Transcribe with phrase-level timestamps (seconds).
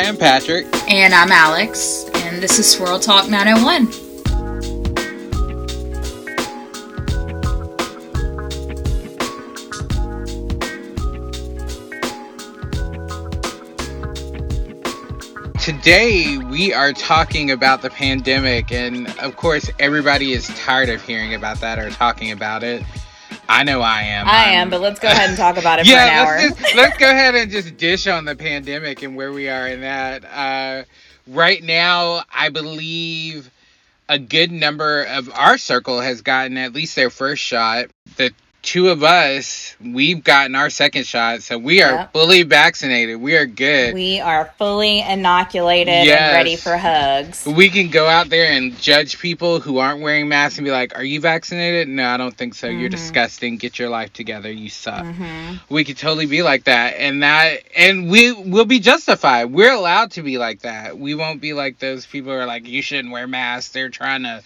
[0.00, 0.66] Hi, I'm Patrick.
[0.88, 3.86] And I'm Alex, and this is Swirl Talk 901.
[15.60, 21.34] Today, we are talking about the pandemic, and of course, everybody is tired of hearing
[21.34, 22.82] about that or talking about it.
[23.50, 24.28] I know I am.
[24.28, 26.48] I am, but let's go ahead and talk about it yeah, for an hour.
[26.48, 29.66] Let's, just, let's go ahead and just dish on the pandemic and where we are
[29.66, 30.24] in that.
[30.24, 30.84] Uh,
[31.26, 33.50] right now, I believe
[34.08, 37.86] a good number of our circle has gotten at least their first shot.
[38.16, 42.12] The two of us, we've gotten our second shot, so we are yep.
[42.12, 43.20] fully vaccinated.
[43.20, 43.94] We are good.
[43.94, 46.20] We are fully inoculated yes.
[46.20, 47.46] and ready for hugs.
[47.46, 50.96] We can go out there and judge people who aren't wearing masks and be like,
[50.96, 52.68] "Are you vaccinated?" No, I don't think so.
[52.68, 52.80] Mm-hmm.
[52.80, 53.56] You're disgusting.
[53.56, 54.50] Get your life together.
[54.50, 55.04] You suck.
[55.04, 55.74] Mm-hmm.
[55.74, 59.46] We could totally be like that, and that, and we will be justified.
[59.46, 60.98] We're allowed to be like that.
[60.98, 64.24] We won't be like those people who are like, "You shouldn't wear masks." They're trying
[64.24, 64.42] to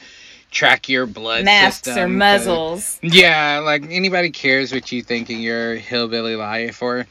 [0.54, 2.98] track your blood masks or muzzles.
[3.02, 7.06] yeah, like anybody cares what you think in your hillbilly life or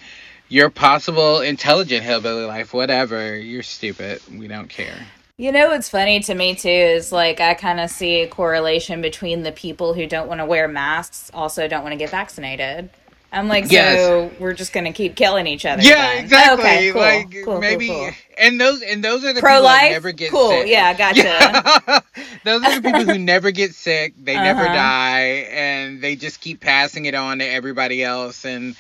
[0.50, 3.38] your possible intelligent hillbilly life, whatever.
[3.38, 4.22] You're stupid.
[4.32, 5.06] We don't care.
[5.38, 9.02] You know what's funny to me too is like I kind of see a correlation
[9.02, 12.90] between the people who don't want to wear masks also don't want to get vaccinated.
[13.34, 13.98] I'm like, yes.
[13.98, 15.82] so we're just gonna keep killing each other.
[15.82, 16.24] Yeah, then.
[16.24, 16.64] exactly.
[16.64, 19.92] Okay, cool, like cool, maybe, cool, and those and those are the pro life.
[19.92, 20.50] never get cool.
[20.50, 20.68] sick.
[20.68, 21.24] Yeah, gotcha.
[21.24, 22.00] Yeah.
[22.44, 24.14] those are the people who never get sick.
[24.24, 24.44] They uh-huh.
[24.44, 28.46] never die, and they just keep passing it on to everybody else.
[28.46, 28.76] And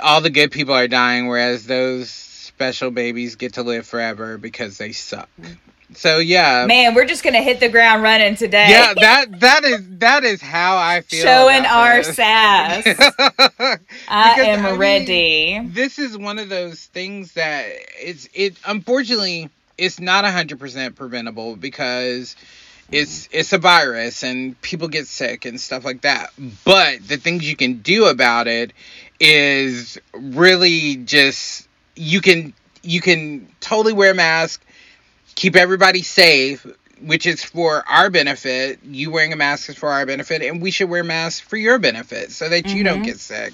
[0.00, 4.78] all the good people are dying, whereas those special babies get to live forever because
[4.78, 5.28] they suck.
[5.94, 8.66] So yeah, man, we're just gonna hit the ground running today.
[8.70, 11.22] Yeah, that that is that is how I feel.
[11.22, 12.16] Showing our this.
[12.16, 12.84] sass.
[14.08, 15.60] I am I ready.
[15.60, 17.66] Mean, this is one of those things that
[18.00, 18.56] it's it.
[18.66, 22.34] Unfortunately, it's not hundred percent preventable because
[22.90, 26.32] it's it's a virus and people get sick and stuff like that.
[26.64, 28.72] But the things you can do about it
[29.20, 34.62] is really just you can you can totally wear a mask
[35.36, 36.66] keep everybody safe,
[37.00, 38.80] which is for our benefit.
[38.82, 41.78] You wearing a mask is for our benefit, and we should wear masks for your
[41.78, 42.76] benefit so that mm-hmm.
[42.76, 43.04] you don't mm-hmm.
[43.04, 43.52] get sick.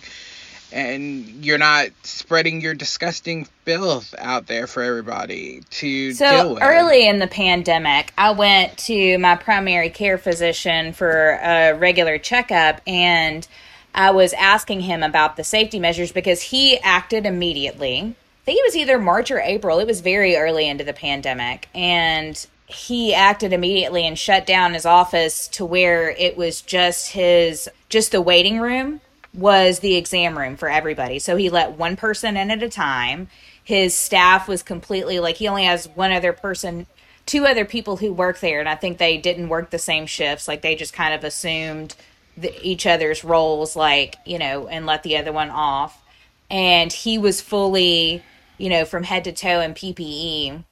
[0.71, 6.63] And you're not spreading your disgusting filth out there for everybody to so deal with.
[6.63, 12.81] early in the pandemic, I went to my primary care physician for a regular checkup,
[12.87, 13.47] and
[13.95, 18.67] I was asking him about the safety measures because he acted immediately I think it
[18.67, 19.79] was either March or April.
[19.79, 21.69] It was very early into the pandemic.
[21.77, 27.71] And he acted immediately and shut down his office to where it was just his,
[27.89, 29.01] just the waiting room
[29.33, 31.21] was the exam room for everybody.
[31.21, 33.29] So he let one person in at a time.
[33.63, 36.87] His staff was completely like, he only has one other person,
[37.27, 38.59] two other people who work there.
[38.59, 40.49] And I think they didn't work the same shifts.
[40.49, 41.95] Like they just kind of assumed
[42.37, 46.03] the, each other's roles, like, you know, and let the other one off.
[46.51, 48.25] And he was fully
[48.63, 50.63] you know, from head to toe in PPE.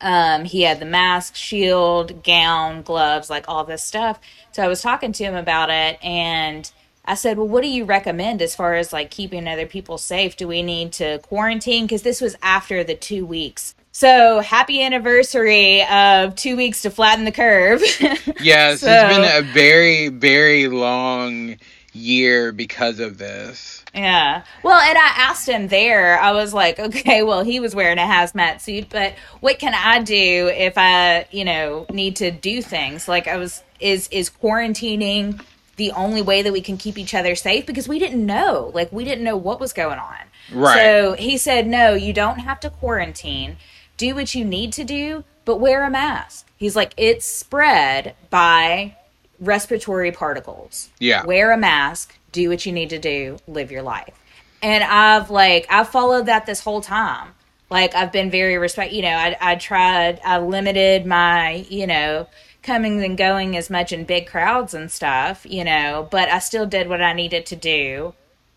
[0.00, 4.20] Um, he had the mask, shield, gown, gloves, like all this stuff.
[4.52, 6.70] So I was talking to him about it and
[7.04, 10.36] I said, Well, what do you recommend as far as like keeping other people safe?
[10.36, 11.86] Do we need to quarantine?
[11.86, 13.74] Because this was after the two weeks.
[13.90, 17.82] So happy anniversary of two weeks to flatten the curve.
[18.40, 21.56] yes, so, it's been a very, very long
[21.92, 23.81] year because of this.
[23.94, 24.44] Yeah.
[24.62, 28.02] Well, and I asked him there, I was like, okay, well, he was wearing a
[28.02, 33.06] hazmat suit, but what can I do if I, you know, need to do things?
[33.08, 35.42] Like I was is is quarantining
[35.76, 38.70] the only way that we can keep each other safe because we didn't know.
[38.74, 40.16] Like we didn't know what was going on.
[40.52, 40.76] Right.
[40.76, 43.56] So he said, "No, you don't have to quarantine.
[43.96, 48.96] Do what you need to do, but wear a mask." He's like, "It's spread by
[49.42, 50.88] respiratory particles.
[50.98, 51.24] Yeah.
[51.26, 54.18] Wear a mask, do what you need to do, live your life.
[54.62, 57.28] And I've like I've followed that this whole time.
[57.70, 58.92] Like I've been very respect.
[58.92, 60.20] You know, I I tried.
[60.24, 62.28] I limited my you know
[62.62, 65.44] coming and going as much in big crowds and stuff.
[65.48, 68.14] You know, but I still did what I needed to do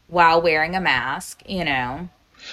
[0.07, 1.41] while wearing a mask.
[1.47, 2.09] You know.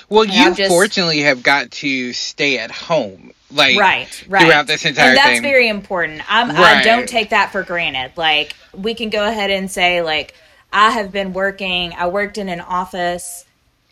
[0.08, 4.66] Well, and you just, fortunately have got to stay at home, like right, right, throughout
[4.66, 5.42] this entire and that's thing.
[5.42, 6.22] very important.
[6.32, 6.78] I'm, right.
[6.78, 8.12] I don't take that for granted.
[8.16, 10.34] Like we can go ahead and say, like
[10.72, 11.92] I have been working.
[11.96, 13.44] I worked in an office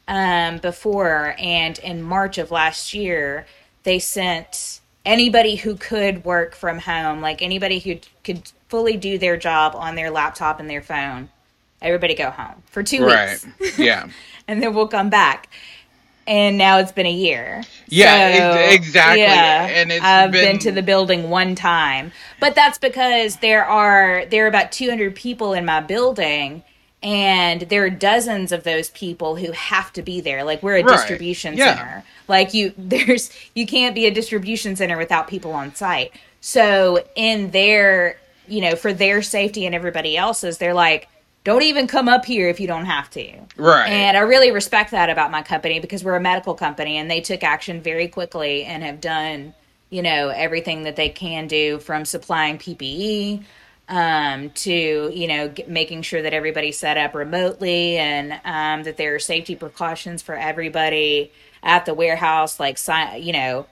[0.08, 3.46] um, before, and in March of last year,
[3.84, 9.36] they sent anybody who could work from home, like anybody who could fully do their
[9.36, 11.28] job on their laptop and their phone.
[11.82, 13.38] Everybody go home for two right.
[13.60, 13.78] weeks.
[13.78, 14.08] Yeah.
[14.48, 15.48] and then we'll come back.
[16.26, 17.62] and now it's been a year.
[17.88, 19.22] Yeah, So, ex- exactly.
[19.22, 23.64] Yeah, And it's I've been, been- to the building one time, but that's because there
[23.64, 26.62] are there are about 200 people in my building,
[27.02, 30.44] and there are dozens of those people who have to be there.
[30.44, 30.96] Like we're a Right.
[30.96, 31.74] distribution Yeah.
[31.76, 32.04] center.
[32.28, 36.12] Like you, there's you can't be a distribution center without people on site.
[36.40, 38.16] So in their,
[38.48, 41.08] you know, for their safety and everybody else's, they're like.
[41.42, 43.26] Don't even come up here if you don't have to.
[43.56, 43.88] Right.
[43.88, 47.22] And I really respect that about my company because we're a medical company and they
[47.22, 49.54] took action very quickly and have done,
[49.88, 53.42] you know, everything that they can do from supplying PPE
[53.90, 58.96] um, to, you know, g- making sure that everybody's set up remotely and um, that
[58.96, 61.30] there are safety precautions for everybody
[61.62, 62.78] at the warehouse, like,
[63.18, 63.66] you know,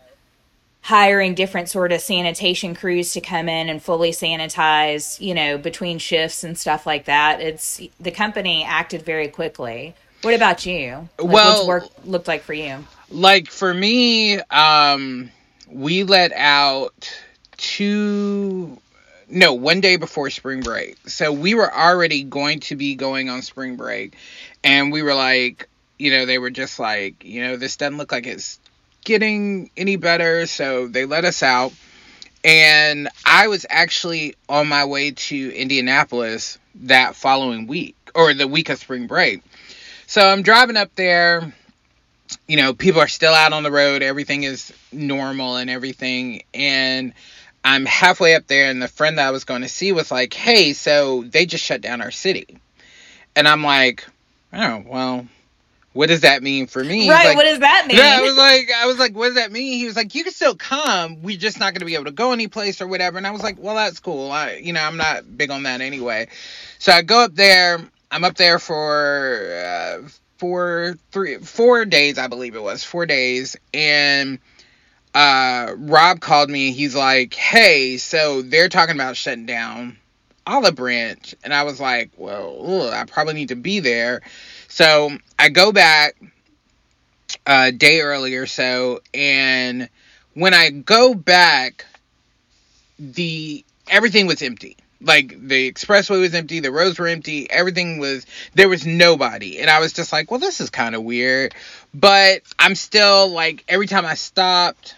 [0.82, 5.98] hiring different sort of sanitation crews to come in and fully sanitize, you know, between
[5.98, 7.40] shifts and stuff like that.
[7.40, 9.94] It's the company acted very quickly.
[10.22, 11.08] What about you?
[11.18, 12.84] Like, Well- what's work looked like for you?
[13.10, 15.30] like for me um
[15.70, 17.10] we let out
[17.56, 18.76] two
[19.30, 20.96] no one day before spring break.
[21.08, 24.16] So we were already going to be going on spring break
[24.64, 28.12] and we were like you know they were just like you know this doesn't look
[28.12, 28.60] like it's
[29.04, 31.72] getting any better so they let us out.
[32.44, 38.68] And i was actually on my way to indianapolis that following week or the week
[38.68, 39.42] of spring break.
[40.06, 41.52] So i'm driving up there.
[42.46, 46.42] You know, people are still out on the road, everything is normal and everything.
[46.52, 47.14] And
[47.64, 50.32] I'm halfway up there, and the friend that I was going to see was like,
[50.32, 52.58] hey, so they just shut down our city.
[53.36, 54.06] And I'm like,
[54.52, 55.26] oh, well,
[55.92, 57.10] what does that mean for me?
[57.10, 57.26] Right.
[57.26, 57.96] like, what does that mean?
[57.96, 59.78] yeah, I was like, I was like, what does that mean?
[59.78, 61.22] He was like, you can still come.
[61.22, 63.18] We're just not going to be able to go anyplace or whatever.
[63.18, 64.30] And I was like, well, that's cool.
[64.30, 66.28] I, you know, I'm not big on that anyway.
[66.78, 67.80] So I go up there.
[68.10, 70.08] I'm up there for uh,
[70.38, 74.38] four, three, four days, I believe it was four days, and
[75.14, 76.72] uh, Rob called me.
[76.72, 79.98] He's like, hey, so they're talking about shutting down
[80.46, 84.22] Olive Branch, and I was like, well, ugh, I probably need to be there.
[84.68, 86.16] So I go back
[87.46, 89.88] a day earlier, so, and
[90.34, 91.84] when I go back,
[92.98, 94.76] the everything was empty.
[95.00, 99.60] Like the expressway was empty, the roads were empty, everything was there was nobody.
[99.60, 101.54] And I was just like, well, this is kind of weird.
[101.94, 104.96] But I'm still like every time I stopped,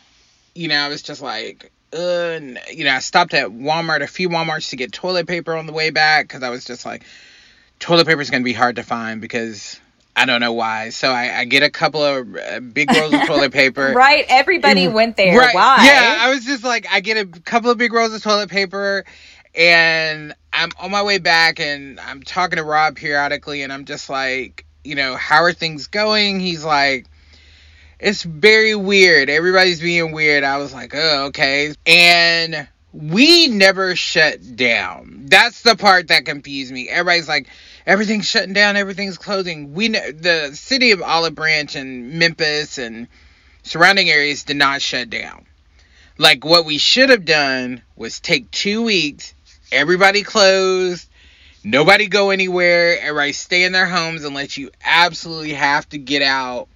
[0.55, 2.39] you know, I was just like, uh,
[2.73, 5.73] you know, I stopped at Walmart, a few Walmarts to get toilet paper on the
[5.73, 7.05] way back because I was just like,
[7.79, 9.81] toilet paper is going to be hard to find because
[10.15, 10.91] I don't know why.
[10.91, 13.93] So I, I get a couple of uh, big rolls of toilet paper.
[13.95, 14.25] right.
[14.29, 15.39] Everybody went there.
[15.39, 15.55] Right.
[15.55, 15.79] Why?
[15.85, 19.05] Yeah, I was just like, I get a couple of big rolls of toilet paper,
[19.55, 24.09] and I'm on my way back, and I'm talking to Rob periodically, and I'm just
[24.09, 26.41] like, you know, how are things going?
[26.41, 27.07] He's like,
[27.99, 29.29] it's very weird.
[29.29, 30.43] Everybody's being weird.
[30.43, 31.75] I was like, oh, okay.
[31.87, 35.27] And we never shut down.
[35.27, 36.89] That's the part that confused me.
[36.89, 37.49] Everybody's like,
[37.87, 39.75] everything's shutting down, everything's closing.
[39.75, 43.09] We ne- the city of Olive Branch and Memphis and
[43.63, 45.47] surrounding areas did not shut down.
[46.19, 49.35] Like what we should have done was take two weeks,
[49.73, 51.09] everybody closed,
[51.65, 56.69] nobody go anywhere, everybody stay in their homes unless you absolutely have to get out.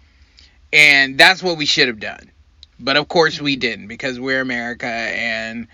[0.72, 2.30] And that's what we should have done.
[2.80, 5.68] But of course we didn't because we're America and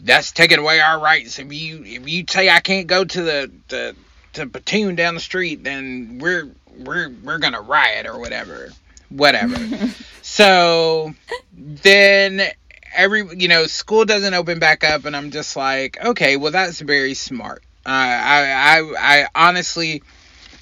[0.00, 1.38] that's taking away our rights.
[1.38, 3.96] If you if you say I can't go to the, the
[4.34, 8.70] to platoon down the street, then we're we're we're gonna riot or whatever.
[9.08, 9.56] Whatever.
[10.22, 11.14] so
[11.52, 12.42] then
[12.94, 16.80] every you know school doesn't open back up and i'm just like okay well that's
[16.80, 20.02] very smart uh, I, I i honestly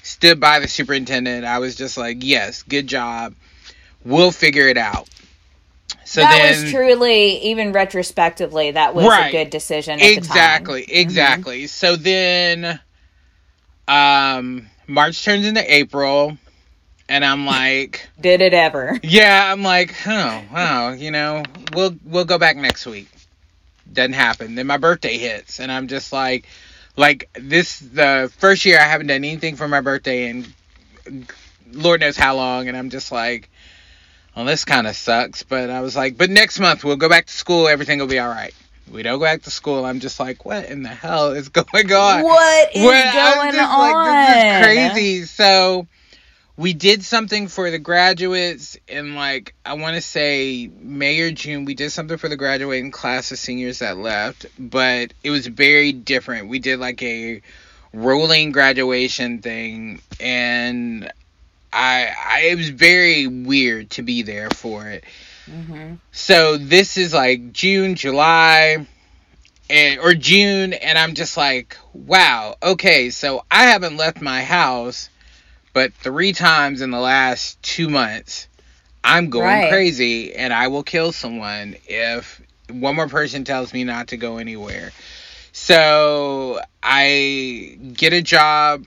[0.01, 3.33] stood by the superintendent i was just like yes good job
[4.03, 5.07] we'll figure it out
[6.05, 9.27] so that then was truly, even retrospectively, that was Right.
[9.29, 9.93] a good decision.
[9.93, 10.17] At the time.
[10.17, 12.79] exactly exactly so then
[13.87, 16.37] um march turns into april
[17.09, 18.99] and i'm like Did it ever?
[19.03, 21.43] yeah i'm like oh wow you know
[21.73, 23.09] we'll we'll go back next week
[23.91, 26.45] doesn't happen then my birthday hits and i'm just like
[26.95, 30.51] like this the first year i haven't done anything for my birthday and
[31.71, 33.49] lord knows how long and i'm just like
[34.35, 37.25] well this kind of sucks but i was like but next month we'll go back
[37.25, 38.53] to school everything will be all right
[38.91, 41.91] we don't go back to school i'm just like what in the hell is going
[41.91, 43.79] on What is I'm going just on?
[43.79, 45.25] Like, this is crazy.
[45.25, 45.87] So
[46.55, 51.65] we did something for the graduates in like I want to say May or June.
[51.65, 55.91] We did something for the graduating class of seniors that left, but it was very
[55.91, 56.49] different.
[56.49, 57.41] We did like a
[57.91, 61.11] rolling graduation thing, and
[61.71, 65.03] I, I it was very weird to be there for it.
[65.49, 65.95] Mm-hmm.
[66.11, 68.85] So this is like June, July,
[69.69, 75.09] and or June, and I'm just like, wow, okay, so I haven't left my house,
[75.73, 78.47] but three times in the last two months,
[79.03, 79.69] I'm going right.
[79.69, 84.37] crazy, and I will kill someone if one more person tells me not to go
[84.37, 84.91] anywhere.
[85.51, 88.85] So I get a job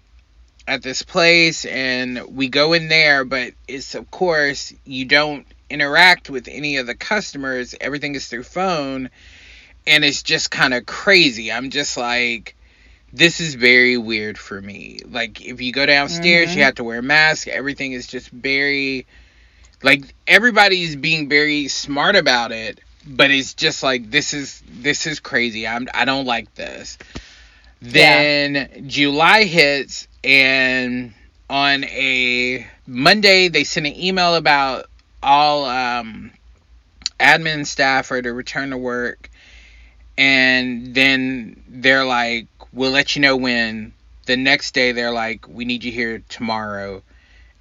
[0.66, 6.28] at this place and we go in there, but it's of course you don't interact
[6.28, 7.75] with any of the customers.
[7.81, 9.11] Everything is through phone
[9.87, 11.52] and it's just kind of crazy.
[11.52, 12.57] I'm just like
[13.16, 15.00] this is very weird for me.
[15.08, 16.58] Like if you go downstairs, mm-hmm.
[16.58, 17.49] you have to wear a mask.
[17.49, 19.06] Everything is just very
[19.82, 25.20] like everybody's being very smart about it, but it's just like this is this is
[25.20, 25.66] crazy.
[25.66, 26.99] I'm I don't like this.
[27.80, 28.66] Then yeah.
[28.87, 31.14] July hits and
[31.49, 34.90] on a Monday they sent an email about
[35.23, 36.32] all um,
[37.18, 39.30] admin staff are to return to work
[40.18, 42.46] and then they're like
[42.76, 43.92] we'll let you know when
[44.26, 47.02] the next day they're like we need you here tomorrow.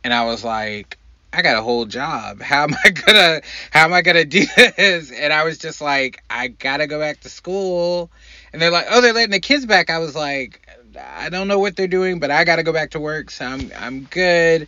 [0.03, 0.99] And i was like
[1.33, 2.41] i got a whole job.
[2.41, 3.41] How am i gonna
[3.71, 5.11] how am i gonna do this?
[5.11, 8.11] And i was just like i gotta go back to school.
[8.53, 9.89] And they're like oh they're letting the kids back.
[9.89, 10.61] I was like
[10.97, 13.45] I don't know what they're doing, but I got to go back to work, so
[13.45, 14.67] I'm I'm good.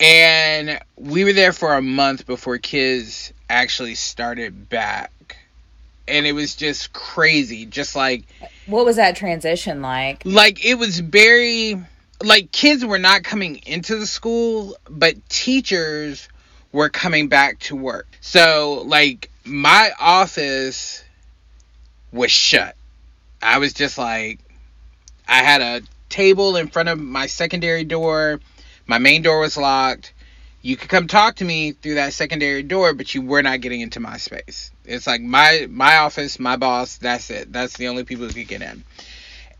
[0.00, 5.36] And we were there for a month before kids actually started back.
[6.08, 8.24] And it was just crazy, just like
[8.66, 10.22] What was that transition like?
[10.24, 11.80] Like it was very
[12.22, 16.28] like kids were not coming into the school, but teachers
[16.72, 18.08] were coming back to work.
[18.20, 21.04] So like my office
[22.12, 22.76] was shut.
[23.40, 24.40] I was just like
[25.28, 28.40] I had a table in front of my secondary door.
[28.86, 30.12] My main door was locked.
[30.60, 33.80] You could come talk to me through that secondary door, but you were not getting
[33.80, 34.70] into my space.
[34.84, 36.96] It's like my my office, my boss.
[36.96, 37.52] That's it.
[37.52, 38.84] That's the only people who could get in.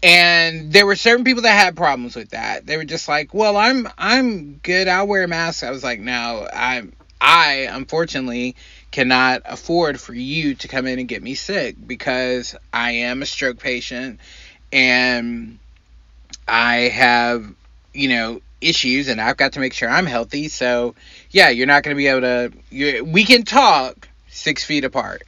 [0.02, 2.66] And there were certain people that had problems with that.
[2.66, 4.88] They were just like, "Well, I'm I'm good.
[4.88, 8.56] I'll wear a mask." I was like, "No, I'm I unfortunately
[8.90, 13.26] cannot afford for you to come in and get me sick because I am a
[13.26, 14.18] stroke patient
[14.72, 15.58] and
[16.48, 17.54] I have,
[17.94, 20.48] you know, issues and I've got to make sure I'm healthy.
[20.48, 20.96] So,
[21.30, 25.22] yeah, you're not going to be able to, we can talk six feet apart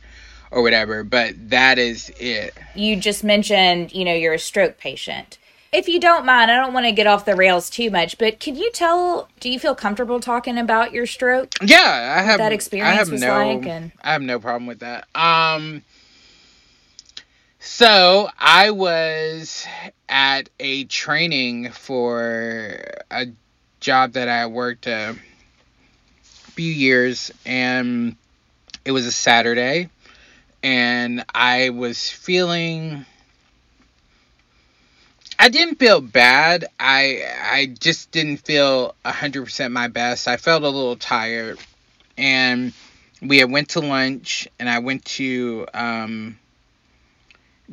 [0.50, 2.54] or whatever, but that is it.
[2.74, 5.38] You just mentioned, you know, you're a stroke patient.
[5.72, 8.38] If you don't mind, I don't want to get off the rails too much, but
[8.38, 9.28] can you tell?
[9.40, 11.52] Do you feel comfortable talking about your stroke?
[11.60, 12.92] Yeah, I have that experience.
[12.92, 13.90] I have no, like and...
[14.00, 15.08] I have no problem with that.
[15.16, 15.82] Um,
[17.58, 19.66] so I was
[20.08, 22.78] at a training for
[23.10, 23.26] a
[23.80, 25.16] job that I worked a
[26.22, 28.14] few years, and
[28.84, 29.88] it was a Saturday,
[30.62, 33.04] and I was feeling.
[35.38, 36.66] I didn't feel bad.
[36.78, 40.28] I I just didn't feel hundred percent my best.
[40.28, 41.58] I felt a little tired,
[42.16, 42.72] and
[43.20, 46.38] we had went to lunch, and I went to um,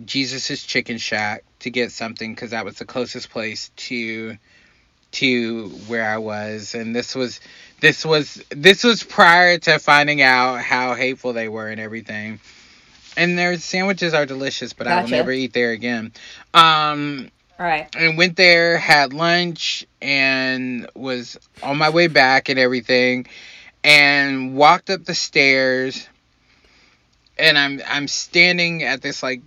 [0.06, 4.38] Jesus's Chicken Shack to get something because that was the closest place to
[5.12, 7.42] to where I was, and this was
[7.82, 12.40] this was this was prior to finding out how hateful they were and everything.
[13.18, 15.00] And their sandwiches are delicious, but gotcha.
[15.00, 16.14] I will never eat there again.
[16.54, 17.94] Um, All right.
[17.94, 23.28] And went there, had lunch, and was on my way back and everything,
[23.84, 26.08] and walked up the stairs.
[27.38, 29.42] And I'm I'm standing at this like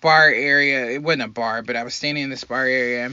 [0.00, 0.90] bar area.
[0.90, 3.12] It wasn't a bar, but I was standing in this bar area.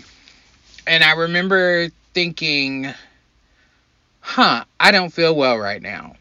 [0.87, 2.91] And I remember thinking,
[4.29, 6.13] huh, I don't feel well right now.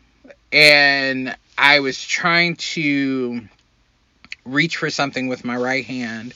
[0.51, 3.43] And I was trying to
[4.47, 6.33] reach for something with my right hand.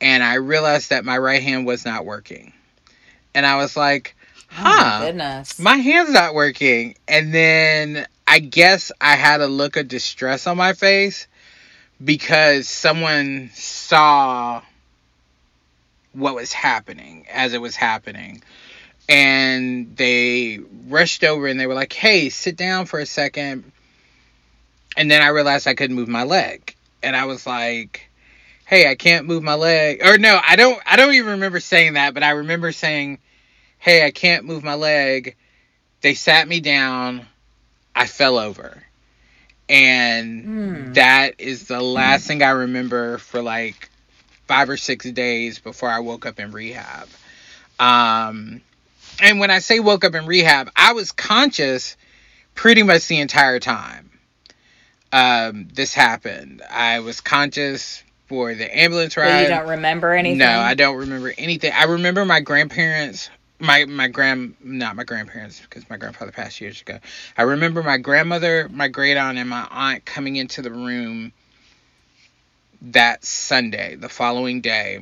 [0.00, 2.54] And I realized that my right hand was not working.
[3.34, 4.16] And I was like,
[4.48, 6.96] huh, oh my, my hand's not working.
[7.06, 11.26] And then I guess I had a look of distress on my face
[12.02, 14.62] because someone saw
[16.14, 18.42] what was happening as it was happening
[19.08, 20.58] and they
[20.88, 23.70] rushed over and they were like hey sit down for a second
[24.96, 28.08] and then i realized i couldn't move my leg and i was like
[28.64, 31.94] hey i can't move my leg or no i don't i don't even remember saying
[31.94, 33.18] that but i remember saying
[33.78, 35.36] hey i can't move my leg
[36.00, 37.26] they sat me down
[37.94, 38.82] i fell over
[39.68, 40.94] and mm.
[40.94, 42.28] that is the last mm.
[42.28, 43.90] thing I remember for like
[44.46, 47.08] five or six days before I woke up in rehab.
[47.78, 48.60] Um,
[49.20, 51.96] and when I say woke up in rehab, I was conscious
[52.54, 54.06] pretty much the entire time
[55.12, 56.62] um, this happened.
[56.68, 59.30] I was conscious for the ambulance ride.
[59.30, 60.38] But you don't remember anything?
[60.38, 61.72] No, I don't remember anything.
[61.74, 66.80] I remember my grandparents, my my grand, not my grandparents because my grandfather passed years
[66.80, 66.98] ago.
[67.36, 71.32] I remember my grandmother, my great aunt, and my aunt coming into the room
[72.82, 75.00] that Sunday, the following day,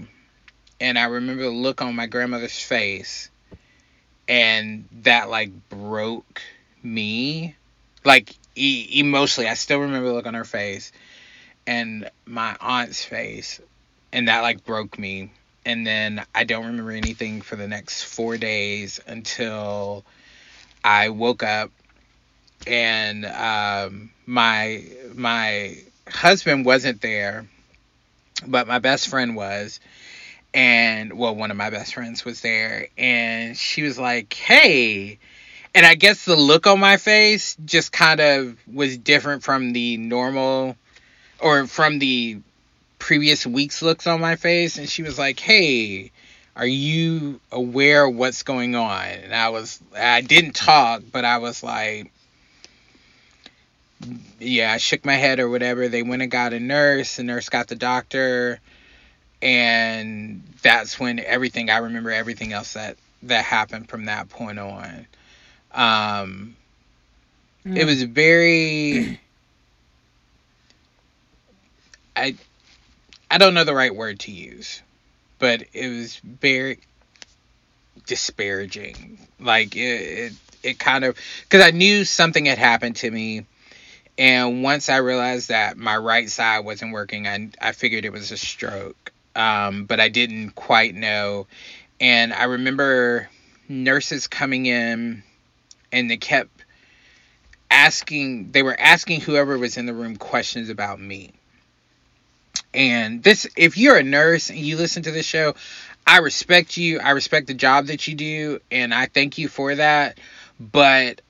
[0.81, 3.31] and I remember the look on my grandmother's face,
[4.29, 6.43] and that like broke
[6.83, 7.57] me,
[8.05, 9.49] like e- emotionally.
[9.49, 10.93] I still remember the look on her face
[11.67, 13.61] and my aunt's face,
[14.13, 15.33] and that like broke me.
[15.67, 20.05] And then I don't remember anything for the next four days until
[20.85, 21.71] I woke up
[22.67, 25.77] and um, my my
[26.09, 27.47] husband wasn't there,
[28.47, 29.81] but my best friend was,
[30.55, 35.19] and well, one of my best friends was there, and she was like, "Hey."
[35.77, 39.97] And I guess the look on my face just kind of was different from the
[39.97, 40.77] normal
[41.41, 42.39] or from the
[43.01, 46.13] previous week's looks on my face and she was like, "Hey,
[46.55, 51.39] are you aware of what's going on?" And I was I didn't talk, but I
[51.39, 52.13] was like
[54.39, 55.89] yeah, I shook my head or whatever.
[55.89, 58.61] They went and got a nurse, the nurse got the doctor,
[59.45, 65.07] and that's when everything I remember everything else that that happened from that point on.
[65.73, 66.57] Um
[67.65, 67.77] mm.
[67.77, 69.21] it was very
[72.17, 72.35] I
[73.31, 74.81] I don't know the right word to use,
[75.39, 76.79] but it was very
[78.07, 79.19] disparaging.
[79.39, 80.33] Like it it,
[80.63, 83.45] it kind of because I knew something had happened to me,
[84.17, 88.31] and once I realized that my right side wasn't working, I I figured it was
[88.31, 89.13] a stroke.
[89.37, 91.47] Um, but I didn't quite know,
[92.01, 93.29] and I remember
[93.69, 95.23] nurses coming in,
[95.91, 96.51] and they kept
[97.71, 98.53] asking.
[98.53, 101.33] They were asking whoever was in the room questions about me
[102.75, 105.55] and this, if you're a nurse and you listen to this show,
[106.07, 106.99] I respect you.
[106.99, 110.19] I respect the job that you do, and I thank you for that.
[110.61, 111.21] But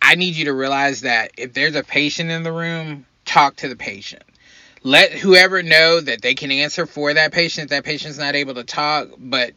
[0.00, 3.68] I need you to realize that if there's a patient in the room, talk to
[3.68, 4.22] the patient.
[4.84, 7.70] Let whoever know that they can answer for that patient.
[7.70, 9.52] That patient's not able to talk, but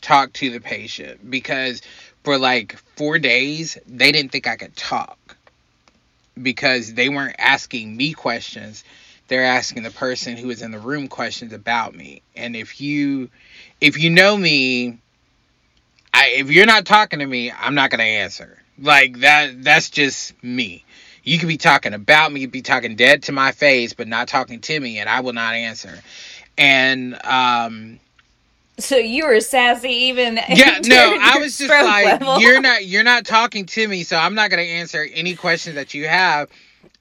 [0.00, 1.82] talk to the patient because
[2.22, 5.36] for like four days they didn't think I could talk
[6.40, 8.84] because they weren't asking me questions
[9.28, 12.22] they're asking the person who is in the room questions about me.
[12.34, 13.30] And if you
[13.80, 14.98] if you know me,
[16.14, 18.62] I if you're not talking to me, I'm not to answer.
[18.78, 20.84] Like that that's just me.
[21.26, 24.60] You could be talking about me, be talking dead to my face, but not talking
[24.60, 25.98] to me and I will not answer.
[26.56, 28.00] And um
[28.78, 32.40] so you were sassy even Yeah, no, I was just like level.
[32.40, 35.74] you're not you're not talking to me, so I'm not going to answer any questions
[35.74, 36.48] that you have.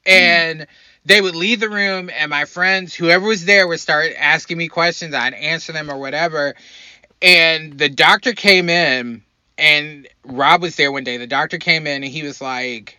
[0.06, 0.68] And mm
[1.06, 4.68] they would leave the room and my friends whoever was there would start asking me
[4.68, 6.56] questions i'd answer them or whatever
[7.22, 9.24] and the doctor came in
[9.58, 12.98] and rob was there one day the doctor came in and he was like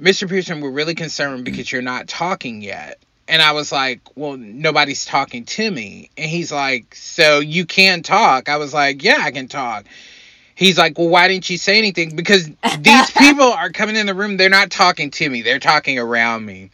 [0.00, 4.36] mr pearson we're really concerned because you're not talking yet and i was like well
[4.36, 9.18] nobody's talking to me and he's like so you can talk i was like yeah
[9.20, 9.84] i can talk
[10.60, 12.14] he's like, well, why didn't you say anything?
[12.14, 12.46] Because
[12.78, 14.36] these people are coming in the room.
[14.36, 15.42] They're not talking to me.
[15.42, 16.70] They're talking around me.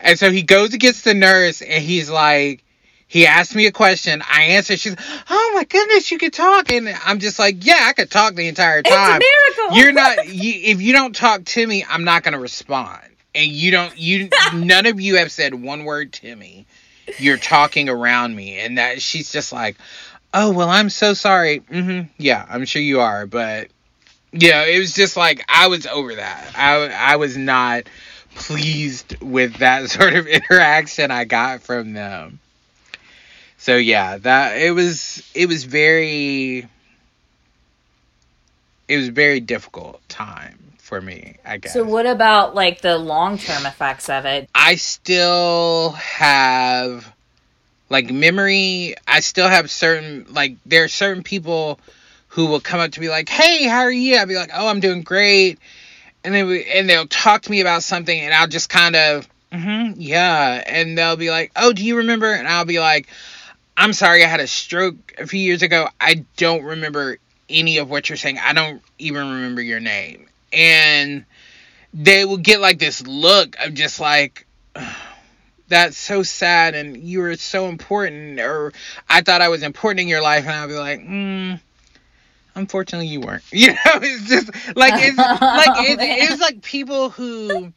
[0.00, 2.64] And so he goes against the nurse and he's like,
[3.12, 4.22] he asked me a question.
[4.26, 4.80] I answered.
[4.80, 4.96] She's,
[5.28, 6.72] oh my goodness, you could talk.
[6.72, 9.20] And I'm just like, yeah, I could talk the entire time.
[9.20, 9.76] It's a miracle.
[9.76, 13.02] You're not, you, if you don't talk to me, I'm not going to respond.
[13.34, 16.64] And you don't, you, none of you have said one word to me.
[17.18, 18.58] You're talking around me.
[18.58, 19.76] And that she's just like,
[20.34, 23.68] oh well i'm so sorry mm-hmm yeah i'm sure you are but
[24.32, 27.84] yeah it was just like i was over that i i was not
[28.34, 32.40] pleased with that sort of interaction i got from them
[33.62, 36.66] so yeah that it was it was very
[38.88, 41.72] it was very difficult time for me i guess.
[41.72, 44.50] so what about like the long-term effects of it?
[44.52, 47.14] I still have
[47.88, 51.78] like memory i still have certain like there are certain people
[52.26, 54.16] who will come up to me like hey how are you?
[54.16, 55.60] I'll be like oh i'm doing great.
[56.24, 59.28] And then we, and they'll talk to me about something and i'll just kind of
[59.52, 60.64] mm-hmm, yeah.
[60.66, 62.32] And they'll be like oh do you remember?
[62.32, 63.06] And i'll be like
[63.76, 65.88] i'm sorry i had a stroke a few years ago.
[66.00, 68.38] I don't remember any of what you're saying.
[68.38, 70.26] I don't even remember your name.
[70.52, 71.24] And
[71.94, 74.46] they will get like this look of just like
[75.68, 78.72] that's so sad and you were so important or
[79.08, 81.60] I thought I was important in your life and I'll be like, mm,
[82.54, 83.42] unfortunately you weren't.
[83.52, 87.72] You know, it's just like it's like it, it's like people who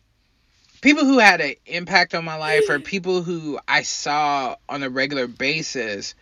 [0.85, 4.89] people who had an impact on my life or people who I saw on a
[4.89, 6.13] regular basis.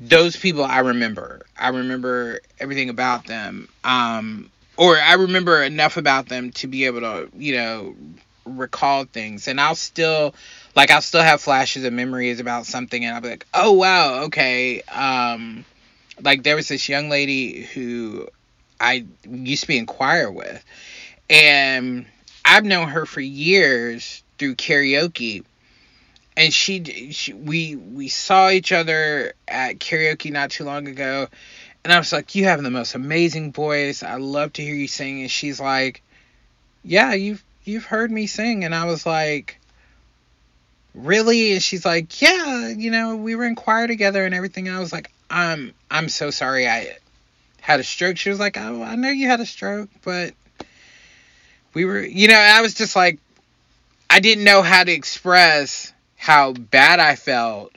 [0.00, 1.44] Those people I remember.
[1.56, 3.68] I remember everything about them.
[3.84, 7.94] Um, or I remember enough about them to be able to, you know,
[8.46, 9.46] recall things.
[9.46, 10.34] And I'll still
[10.74, 14.22] like I'll still have flashes of memories about something and I'll be like, "Oh wow,
[14.24, 15.66] okay." Um
[16.22, 18.28] like there was this young lady who
[18.80, 20.64] I used to be in choir with,
[21.28, 22.06] and
[22.44, 25.44] I've known her for years through karaoke.
[26.36, 31.28] And she, she we we saw each other at karaoke not too long ago,
[31.84, 34.02] and I was like, "You have the most amazing voice.
[34.02, 36.00] I love to hear you sing." And she's like,
[36.84, 39.58] "Yeah, you've you've heard me sing." And I was like,
[40.94, 44.76] "Really?" And she's like, "Yeah, you know, we were in choir together and everything." And
[44.76, 46.96] I was like, "I'm I'm so sorry I
[47.60, 50.32] had a stroke." She was like, "Oh, I know you had a stroke, but
[51.74, 53.18] we were, you know." I was just like,
[54.10, 57.72] I didn't know how to express how bad I felt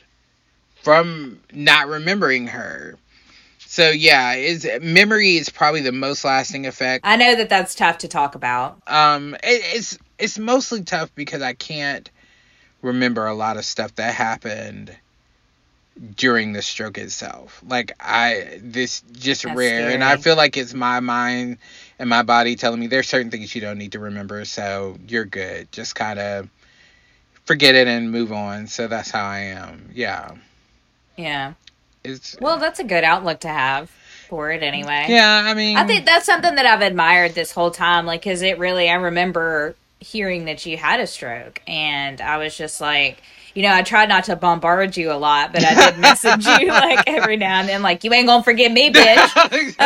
[0.83, 2.97] from not remembering her.
[3.59, 7.05] So yeah, is memory is probably the most lasting effect.
[7.05, 8.79] I know that that's tough to talk about.
[8.87, 12.09] Um, it, it's it's mostly tough because I can't
[12.81, 14.95] remember a lot of stuff that happened
[16.15, 17.61] during the stroke itself.
[17.67, 19.93] Like I this just That's rare scary.
[19.93, 21.57] and I feel like it's my mind
[21.99, 25.25] and my body telling me there's certain things you don't need to remember, so you're
[25.25, 25.71] good.
[25.71, 26.49] Just kind of
[27.45, 28.67] forget it and move on.
[28.67, 29.89] So that's how I am.
[29.93, 30.35] Yeah.
[31.15, 31.53] Yeah.
[32.03, 33.89] It's Well, uh, that's a good outlook to have
[34.29, 35.05] for it anyway.
[35.09, 38.05] Yeah, I mean I think that's something that I've admired this whole time.
[38.05, 42.55] Like, cause it really, I remember hearing that you had a stroke and I was
[42.55, 43.21] just like,
[43.55, 46.67] you know, I tried not to bombard you a lot, but I did message you
[46.67, 49.77] like every now and then, like, you ain't gonna forget me, bitch.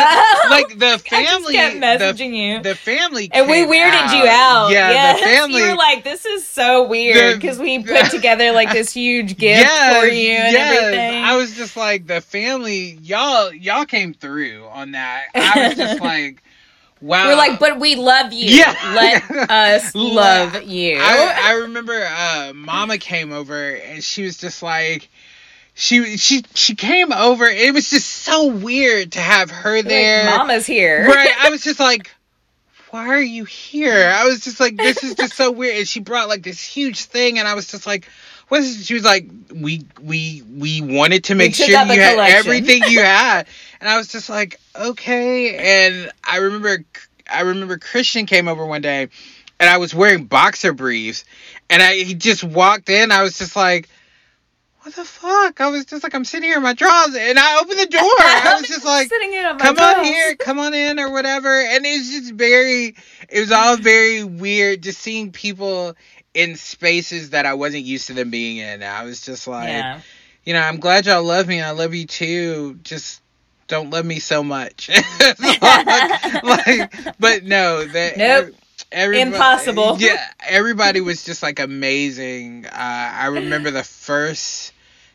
[0.50, 2.62] like the family kept the, messaging you.
[2.62, 4.70] the family and we weirded you out.
[4.70, 5.20] Yeah, Yes.
[5.20, 8.92] the family You were like, this is so weird because we put together like this
[8.92, 11.24] huge gift for you and everything.
[11.24, 15.26] I was just like the family, y'all, y'all came through on that.
[15.34, 16.42] I was just like,
[17.00, 17.28] wow.
[17.28, 18.46] We're like, but we love you.
[18.56, 18.74] Yeah.
[19.30, 20.98] Let us love you.
[21.00, 25.08] I, I remember uh, Mama came over and she was just like,
[25.74, 27.46] she she she came over.
[27.46, 30.24] It was just so weird to have her Like, there.
[30.26, 31.04] Mama's here.
[31.08, 31.30] Right.
[31.40, 32.10] I was just like,
[32.90, 34.12] why are you here?
[34.14, 35.76] I was just like, this is just so weird.
[35.76, 38.06] And she brought like this huge thing, and I was just like,
[38.48, 38.84] what is?
[38.84, 42.36] She was like, we we we wanted to make sure you had collection.
[42.36, 43.46] everything you had,
[43.80, 45.56] and I was just like, okay.
[45.88, 46.84] And I remember
[47.30, 49.08] I remember Christian came over one day,
[49.58, 51.24] and I was wearing boxer briefs,
[51.68, 53.10] and I he just walked in.
[53.12, 53.88] I was just like.
[54.82, 55.60] What the fuck?
[55.60, 58.00] I was just like, I'm sitting here in my drawers, and I opened the door.
[58.18, 61.12] I was just like, sitting in on my come on here, come on in, or
[61.12, 61.60] whatever.
[61.60, 62.96] And it was just very,
[63.28, 65.94] it was all very weird just seeing people
[66.32, 68.82] in spaces that I wasn't used to them being in.
[68.82, 70.00] I was just like, Yeah.
[70.44, 72.78] you know, I'm glad y'all love me, I love you too.
[72.82, 73.19] Just
[73.70, 74.90] don't love me so much.
[75.38, 78.54] like, like, but no, that Nope.
[78.92, 79.96] Impossible.
[80.00, 82.66] Yeah, everybody was just like amazing.
[82.66, 84.72] Uh, I remember the first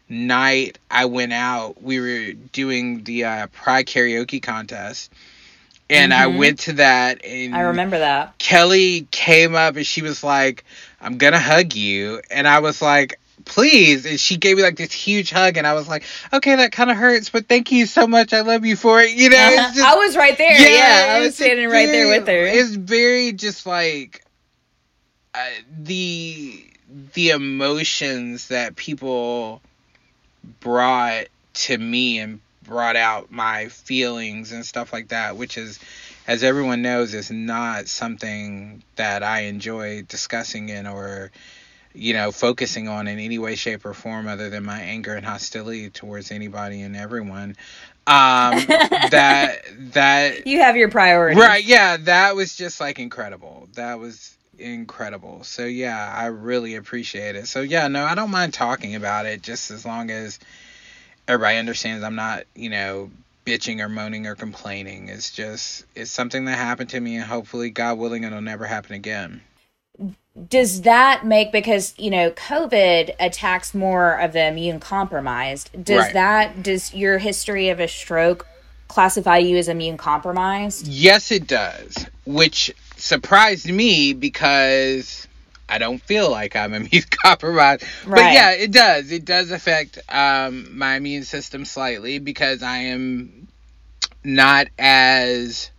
[0.07, 5.11] night I went out, we were doing the uh, Pride karaoke contest,
[5.89, 6.37] and I Mhm.
[6.37, 7.25] went to that.
[7.25, 8.37] And I remember that.
[8.37, 10.63] Kelly came up and she was like,
[11.01, 13.19] "I'm gonna hug you," and I was like.
[13.45, 16.03] Please, and she gave me like this huge hug, and I was like,
[16.34, 18.34] "Okay, that kind of hurts, but thank you so much.
[18.34, 20.60] I love you for it." You know, it's just, I was right there.
[20.60, 22.45] Yeah, I was standing right there with her.
[22.47, 24.23] It's very just like
[25.36, 25.45] uh,
[25.79, 26.65] the
[27.13, 29.62] the emotions that people
[30.60, 35.79] brought to me and brought out my feelings and stuff like that, which is,
[36.27, 41.31] as everyone knows, is not something that I enjoy discussing in or
[41.95, 45.25] you know focusing on in any way shape or form other than my anger and
[45.25, 47.55] hostility towards anybody and everyone
[48.08, 49.62] um that
[49.93, 51.39] that you have your priorities.
[51.39, 53.69] Right, yeah, that was just like incredible.
[53.75, 55.43] That was incredible.
[55.43, 57.47] So yeah, I really appreciate it.
[57.47, 60.39] So yeah, no, I don't mind talking about it just as long as
[61.27, 63.12] everybody understands I'm not, you know,
[63.45, 65.10] bitching or moaning or complaining.
[65.10, 68.93] It's just it's something that happened to me and hopefully God willing it'll never happen
[68.95, 69.41] again.
[70.49, 75.71] Does that make because you know COVID attacks more of the immune compromised?
[75.81, 76.13] Does Right.
[76.13, 78.45] that does your history of a stroke
[78.89, 80.87] classify you as immune compromised?
[80.87, 85.25] Yes, it does, which surprised me because
[85.69, 87.85] I don't feel like I'm immune compromised.
[88.05, 89.13] But yeah, it does.
[89.13, 93.47] It does affect um, my immune system slightly because I am
[94.23, 95.71] not as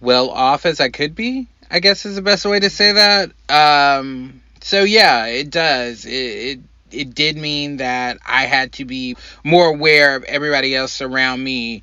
[0.00, 1.46] well off as I could be.
[1.72, 3.32] I guess is the best way to say that.
[3.48, 6.04] Um, so yeah, it does.
[6.04, 11.00] It, it it did mean that I had to be more aware of everybody else
[11.00, 11.82] around me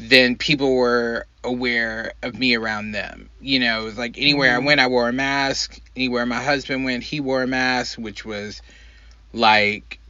[0.00, 3.28] than people were aware of me around them.
[3.42, 4.62] You know, it was like anywhere mm-hmm.
[4.62, 5.78] I went, I wore a mask.
[5.94, 8.62] Anywhere my husband went, he wore a mask, which was
[9.34, 10.00] like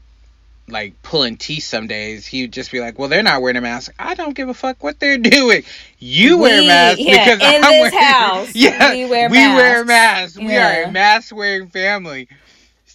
[0.69, 3.61] like pulling teeth some days, he would just be like, "Well, they're not wearing a
[3.61, 3.93] mask.
[3.99, 5.63] I don't give a fuck what they're doing.
[5.99, 8.51] You we, wear a mask yeah, because in I'm this wearing, house.
[8.55, 9.57] Yeah, we wear we masks.
[9.57, 10.37] wear masks.
[10.39, 10.47] Yeah.
[10.47, 12.29] We are a mask wearing family."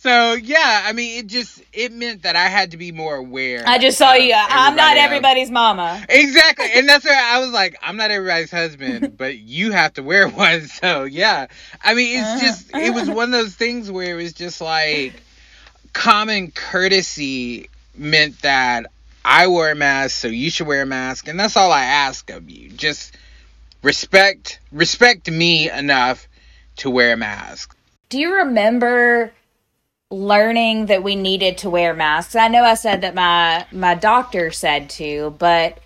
[0.01, 3.63] So yeah, I mean, it just it meant that I had to be more aware.
[3.67, 4.33] I just saw you.
[4.35, 5.05] I'm not else.
[5.05, 6.03] everybody's mama.
[6.09, 10.01] Exactly, and that's where I was like, I'm not everybody's husband, but you have to
[10.01, 10.61] wear one.
[10.61, 11.45] So yeah,
[11.83, 12.39] I mean, it's uh-huh.
[12.39, 15.21] just it was one of those things where it was just like
[15.93, 18.87] common courtesy meant that
[19.23, 22.29] I wear a mask, so you should wear a mask, and that's all I ask
[22.29, 22.69] of you.
[22.69, 23.15] Just
[23.83, 26.27] respect respect me enough
[26.77, 27.75] to wear a mask.
[28.09, 29.31] Do you remember
[30.09, 32.35] learning that we needed to wear masks?
[32.35, 35.79] I know I said that my my doctor said to, but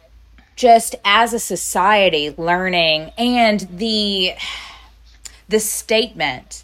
[0.56, 4.34] just as a society learning and the
[5.50, 6.64] the statement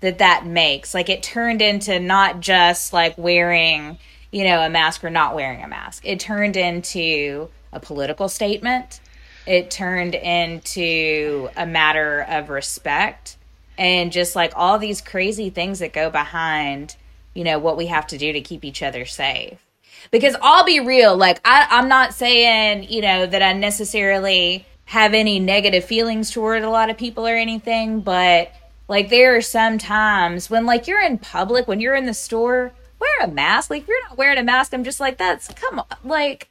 [0.00, 0.94] that that makes.
[0.94, 3.98] Like it turned into not just like wearing,
[4.30, 6.04] you know, a mask or not wearing a mask.
[6.06, 9.00] It turned into a political statement.
[9.46, 13.36] It turned into a matter of respect
[13.78, 16.96] and just like all these crazy things that go behind,
[17.34, 19.58] you know, what we have to do to keep each other safe.
[20.10, 25.14] Because I'll be real, like I, I'm not saying, you know, that I necessarily have
[25.14, 28.52] any negative feelings toward a lot of people or anything, but
[28.90, 32.72] like there are some times when like you're in public, when you're in the store,
[32.98, 33.70] wear a mask.
[33.70, 36.50] Like if you're not wearing a mask, I'm just like, that's come on like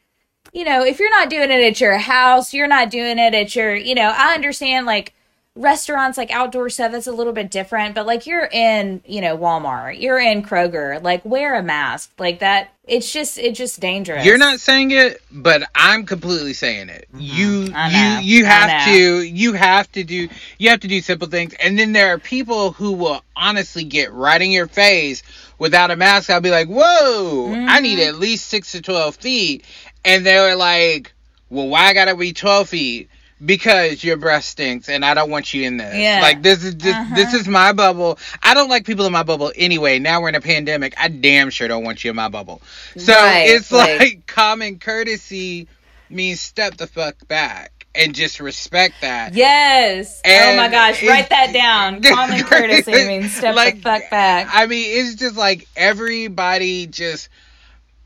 [0.53, 3.55] you know, if you're not doing it at your house, you're not doing it at
[3.55, 5.13] your, you know, I understand like
[5.59, 9.37] restaurants like outdoor stuff that's a little bit different but like you're in you know
[9.37, 14.25] walmart you're in kroger like wear a mask like that it's just it's just dangerous
[14.25, 17.19] you're not saying it but i'm completely saying it mm-hmm.
[17.19, 21.53] you you you have to you have to do you have to do simple things
[21.55, 25.23] and then there are people who will honestly get right in your face
[25.57, 27.67] without a mask i'll be like whoa mm-hmm.
[27.69, 28.07] i need mm-hmm.
[28.07, 29.65] at least six to 12 feet
[30.05, 31.13] and they're like
[31.49, 33.09] well why gotta be 12 feet
[33.43, 35.95] because your breath stinks and I don't want you in this.
[35.95, 36.19] Yeah.
[36.21, 37.15] Like this is this, uh-huh.
[37.15, 38.19] this is my bubble.
[38.43, 39.99] I don't like people in my bubble anyway.
[39.99, 40.93] Now we're in a pandemic.
[40.97, 42.61] I damn sure don't want you in my bubble.
[42.97, 43.45] So right.
[43.49, 45.67] it's like, like common courtesy
[46.09, 49.33] means step the fuck back and just respect that.
[49.33, 50.21] Yes.
[50.23, 52.01] And oh my gosh, write that down.
[52.15, 54.47] Common courtesy means step like, the fuck back.
[54.51, 57.29] I mean, it's just like everybody just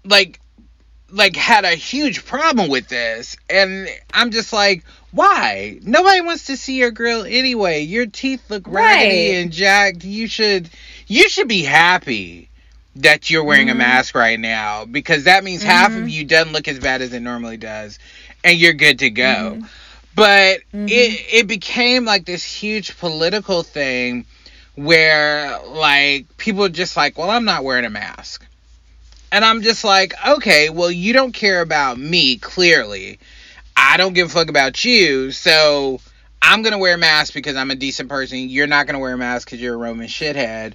[0.06, 0.40] like
[1.14, 5.78] like had a huge problem with this and I'm just like why?
[5.84, 7.82] Nobody wants to see your grill anyway.
[7.82, 9.44] Your teeth look raggedy right.
[9.44, 10.04] and jacked.
[10.04, 10.70] You should
[11.08, 12.50] you should be happy
[12.96, 13.76] that you're wearing mm-hmm.
[13.82, 15.70] a mask right now because that means mm-hmm.
[15.70, 16.08] half of mm-hmm.
[16.08, 18.00] you doesn't look as bad as it normally does
[18.44, 19.54] and you're good to go.
[19.56, 19.66] Mm-hmm.
[20.16, 20.88] But mm-hmm.
[20.88, 24.26] it it became like this huge political thing
[24.76, 28.46] where like people are just like, "Well, I'm not wearing a mask."
[29.34, 33.20] And I'm just like, "Okay, well, you don't care about me clearly."
[33.76, 36.00] I don't give a fuck about you, so
[36.42, 38.48] I'm gonna wear a mask because I'm a decent person.
[38.50, 40.74] You're not gonna wear a mask because you're a Roman shithead.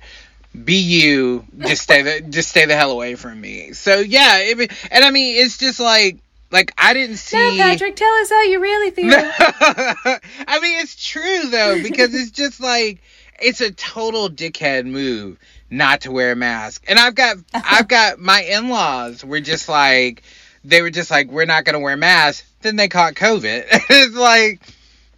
[0.65, 1.45] Be you.
[1.59, 3.75] Just stay the just stay the hell away from me.
[3.75, 6.19] So yeah, it, and I mean it's just like
[6.51, 7.37] like I didn't see.
[7.37, 9.13] No, Patrick, tell us how you really feel.
[9.13, 13.01] I mean, it's true though because it's just like
[13.41, 15.39] it's a total dickhead move
[15.71, 16.85] not to wear a mask.
[16.89, 20.23] And I've got I've got my in-laws were just like
[20.65, 23.65] they were just like we're not going to wear masks then they caught COVID.
[23.71, 24.61] it's like,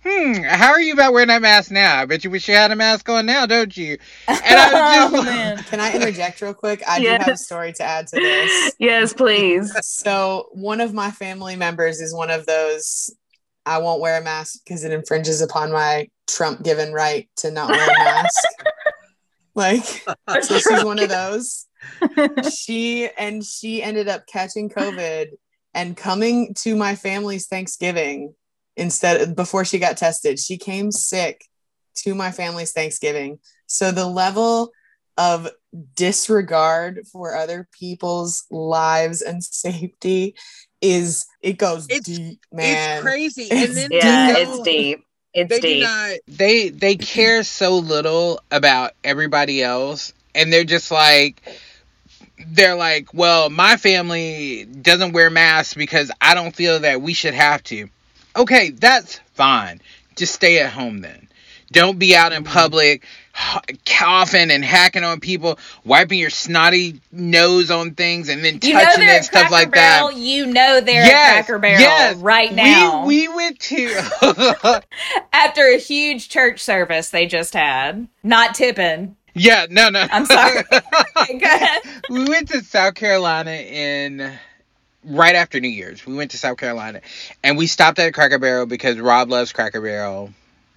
[0.05, 2.01] hmm, how are you about wearing that mask now?
[2.01, 3.99] I bet you wish you had a mask on now, don't you?
[4.29, 6.83] And I was just, oh, Can I interject real quick?
[6.87, 7.19] I yes.
[7.19, 8.75] do have a story to add to this.
[8.79, 9.75] Yes, please.
[9.83, 13.11] So one of my family members is one of those.
[13.67, 17.69] I won't wear a mask because it infringes upon my Trump given right to not
[17.69, 18.45] wear a mask.
[19.55, 19.85] Like,
[20.43, 21.67] so she's one of those.
[22.55, 25.29] She and she ended up catching COVID
[25.73, 28.35] and coming to my family's Thanksgiving
[28.77, 30.39] instead before she got tested.
[30.39, 31.47] She came sick
[31.97, 33.39] to my family's Thanksgiving.
[33.67, 34.73] So the level
[35.17, 35.49] of
[35.95, 40.35] disregard for other people's lives and safety
[40.81, 42.97] is it goes it's, deep, man.
[42.97, 43.43] It's crazy.
[43.43, 45.05] It's, and then yeah, it's deep.
[45.33, 45.83] It's they deep.
[45.83, 51.43] Not, they they care so little about everybody else and they're just like
[52.47, 57.35] they're like, well, my family doesn't wear masks because I don't feel that we should
[57.35, 57.89] have to.
[58.35, 59.81] Okay, that's fine.
[60.17, 61.29] Just stay at home then.
[61.73, 62.53] Don't be out in mm-hmm.
[62.53, 63.05] public
[63.87, 69.07] coughing and hacking on people, wiping your snotty nose on things, and then touching You
[69.07, 70.09] know it, stuff Cracker like Barrel.
[70.09, 70.17] that.
[70.17, 72.17] You know they're yes, Cracker Barrel yes.
[72.17, 73.07] right now.
[73.07, 74.83] We, we went to.
[75.33, 78.09] after a huge church service they just had.
[78.23, 79.17] Not tipping.
[79.35, 80.07] yeah, no, no.
[80.11, 80.63] I'm sorry.
[80.71, 81.83] Go ahead.
[82.09, 84.33] we went to South Carolina in
[85.05, 86.05] right after New Year's.
[86.05, 87.01] We went to South Carolina,
[87.43, 90.33] and we stopped at Cracker Barrel because Rob loves Cracker Barrel.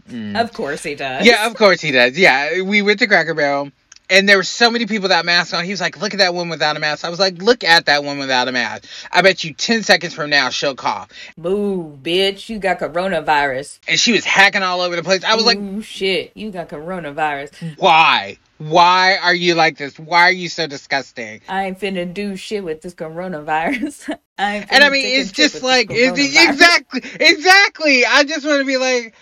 [0.10, 0.40] Mm.
[0.40, 1.26] Of course he does.
[1.26, 2.18] Yeah, of course he does.
[2.18, 3.72] Yeah, we went to Cracker Barrel,
[4.10, 5.64] and there were so many people without masks on.
[5.64, 7.86] He was like, "Look at that one without a mask." I was like, "Look at
[7.86, 11.10] that one without a mask." I bet you ten seconds from now she'll cough.
[11.38, 13.80] Boo, bitch, you got coronavirus.
[13.88, 15.24] And she was hacking all over the place.
[15.24, 17.78] I was like, shit, you got coronavirus.
[17.78, 18.38] "Why?
[18.60, 19.98] Why are you like this?
[19.98, 24.18] Why are you so disgusting?" I ain't finna do shit with this coronavirus.
[24.38, 28.06] I And I mean, it's just like it's exactly, exactly.
[28.06, 29.14] I just want to be like,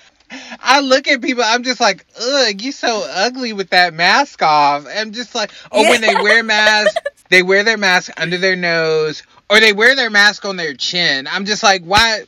[0.59, 4.85] I look at people, I'm just like, ugh, you so ugly with that mask off.
[4.93, 6.95] I'm just like, oh, when they wear masks,
[7.29, 11.27] they wear their mask under their nose, or they wear their mask on their chin.
[11.27, 12.23] I'm just like, why?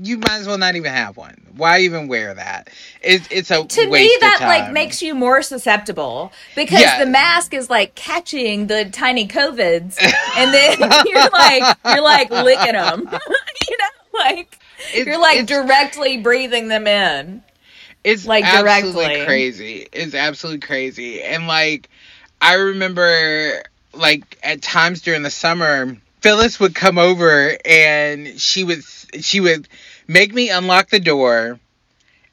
[0.00, 1.34] You might as well not even have one.
[1.56, 2.68] Why even wear that?
[3.02, 7.02] It's it's a to me that like makes you more susceptible because Yeah.
[7.02, 9.96] the mask is like catching the tiny covids
[10.36, 13.00] and then you're like you're like licking them
[13.68, 14.58] you know like
[14.92, 17.42] It's- you're like directly breathing them in
[18.04, 19.26] It's like, absolutely directly.
[19.26, 19.88] crazy.
[19.92, 21.22] It's absolutely crazy.
[21.22, 21.88] And like
[22.40, 28.82] I remember like at times during the summer, Phyllis would come over and she would
[29.20, 29.68] she would
[30.06, 31.58] make me unlock the door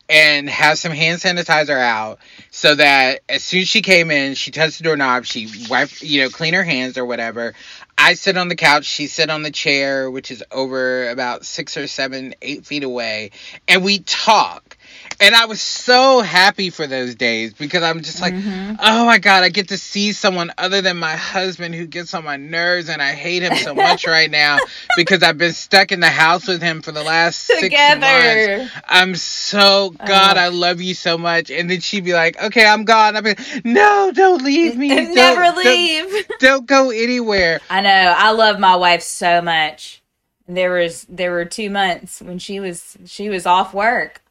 [0.08, 2.20] and have some hand sanitizer out
[2.52, 6.22] so that as soon as she came in, she touched the doorknob, she wiped, you
[6.22, 7.54] know, clean her hands or whatever.
[7.98, 11.76] I sit on the couch, she sit on the chair, which is over about six
[11.76, 13.32] or seven, eight feet away,
[13.68, 14.78] and we talk.
[15.20, 18.78] And I was so happy for those days because I'm just like, Mhm.
[18.82, 22.24] oh my god, I get to see someone other than my husband who gets on
[22.26, 24.60] my nerves, and I hate him so much right now
[24.98, 27.64] because I've been stuck in the house with him for the last six months.
[27.70, 30.42] together I'm so God, Oh.
[30.42, 31.50] I love you so much.
[31.50, 34.90] And then she'd be like, "Okay, I'm gone." I'd be, like, "No, don't leave me.
[34.90, 40.02] Don't- never don't- leave Don't, go anywhere." i know i love my wife so much
[40.48, 44.22] there was there were two months when she was she was off work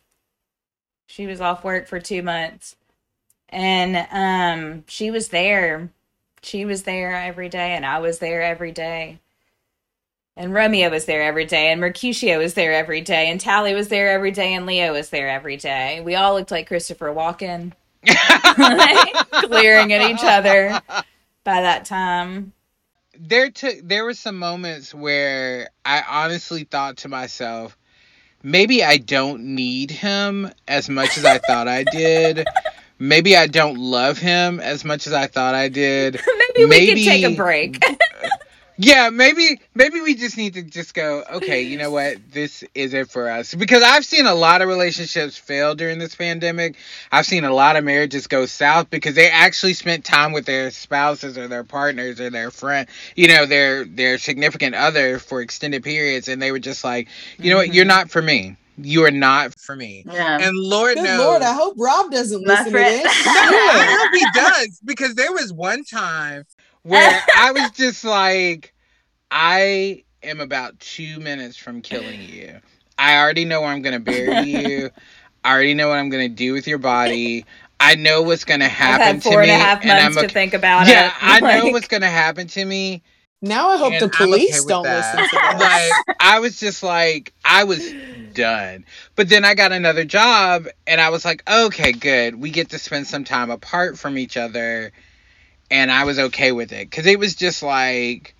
[1.06, 2.76] she was off work for two months.
[3.48, 5.90] And um she was there.
[6.42, 9.20] She was there every day and i was there every day.
[10.36, 13.88] And romeo was there every day and mercutio was there every day and tally was
[13.88, 16.00] there every day and leo was there every day.
[16.00, 17.72] We all looked like christopher walken.
[19.48, 20.80] Glaring at each other
[21.44, 22.52] by that time.
[23.18, 27.78] There took there were some moments where I honestly thought to myself,
[28.44, 32.46] maybe I don't need him as much as I thought I did.
[33.00, 36.14] Maybe I don't love him as much as I thought I did.
[36.38, 37.82] maybe we Maybe- could take a break
[38.76, 42.16] Yeah, maybe maybe we just need to just go, okay, you know what?
[42.32, 43.54] This is it for us.
[43.54, 46.74] Because I've seen a lot of relationships fail during this pandemic.
[47.12, 50.72] I've seen a lot of marriages go south because they actually spent time with their
[50.72, 55.84] spouses or their partners or their friend, you know, their their significant other for extended
[55.84, 57.08] periods and they were just like,
[57.38, 58.56] you know what, you're not for me.
[58.76, 60.02] You are not for me.
[60.04, 63.26] yeah And Lord Good knows Lord, I hope Rob doesn't My listen friend- to this.
[63.26, 66.44] no, I hope he does because there was one time
[66.84, 68.72] where I was just like,
[69.30, 72.60] I am about two minutes from killing you.
[72.98, 74.90] I already know where I'm gonna bury you.
[75.44, 77.44] I already know what I'm gonna do with your body.
[77.80, 80.54] I know what's gonna happen to four me, and a half months I'm to think
[80.54, 81.14] about yeah, it.
[81.20, 83.02] I know Like, what's gonna happen to me.
[83.42, 85.16] Now I hope and the I'm okay police don't that.
[85.16, 85.60] listen to this.
[85.60, 87.92] Like I was just like I was
[88.32, 88.86] done.
[89.16, 92.36] But then I got another job and I was like, okay, good.
[92.40, 94.92] We get to spend some time apart from each other
[95.70, 98.34] and I was okay with it cuz it was just like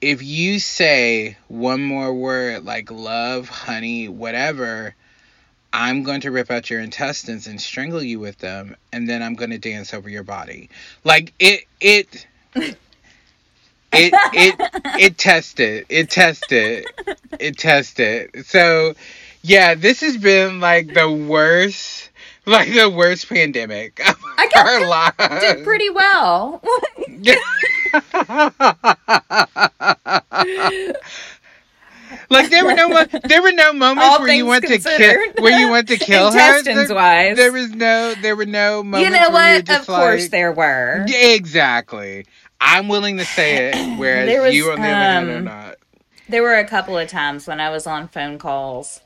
[0.00, 4.94] if you say one more word like love, honey, whatever,
[5.72, 9.34] I'm going to rip out your intestines and strangle you with them and then I'm
[9.34, 10.68] going to dance over your body.
[11.04, 12.76] Like it it it
[13.92, 16.86] it it tested it tested
[17.38, 18.94] it tested so
[19.42, 22.10] yeah this has been like the worst
[22.46, 26.62] like the worst pandemic of I guess our lives did pretty well.
[32.30, 34.82] like there were no mo- there were no moments All where you went to kill
[34.82, 35.40] considered.
[35.42, 39.16] where you went to kill her there, there was no there were no moments you
[39.22, 39.68] know what?
[39.70, 41.04] Of course there were.
[41.08, 42.26] Exactly
[42.60, 45.76] i'm willing to say it whereas was, you on the other hand are um, not
[46.28, 49.00] There were a couple of times when I was on phone calls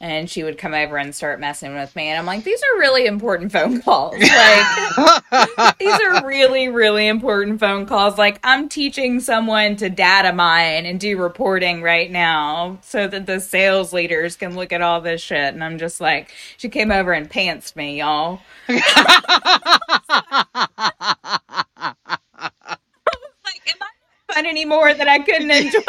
[0.00, 2.08] and she would come over and start messing with me.
[2.08, 4.14] And i'm like these are really important phone calls.
[4.18, 8.18] Like these are really really important phone calls.
[8.18, 13.40] Like i'm teaching someone to data mine and do reporting right now so that the
[13.40, 15.54] sales leaders can look at all this shit.
[15.54, 18.40] And i'm just like she came over and pantsed me y'all.
[18.68, 18.82] like,
[21.78, 22.18] am I
[24.32, 25.80] fun anymore that I couldn't enjoy?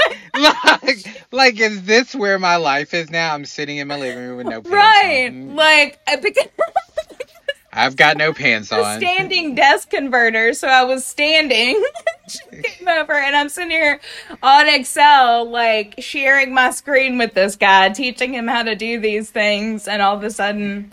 [0.83, 3.33] like, like, is this where my life is now?
[3.33, 5.27] I'm sitting in my living room with no pants right.
[5.27, 5.55] on.
[5.55, 6.47] Like, I because
[7.73, 8.99] I've got no pants on.
[8.99, 11.81] standing desk converter, so I was standing.
[12.27, 14.01] she came over, and I'm sitting here
[14.43, 19.29] on Excel, like sharing my screen with this guy, teaching him how to do these
[19.29, 20.91] things, and all of a sudden,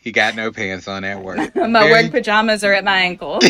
[0.00, 1.54] he got no pants on at work.
[1.54, 3.40] my Very- work pajamas are at my ankle.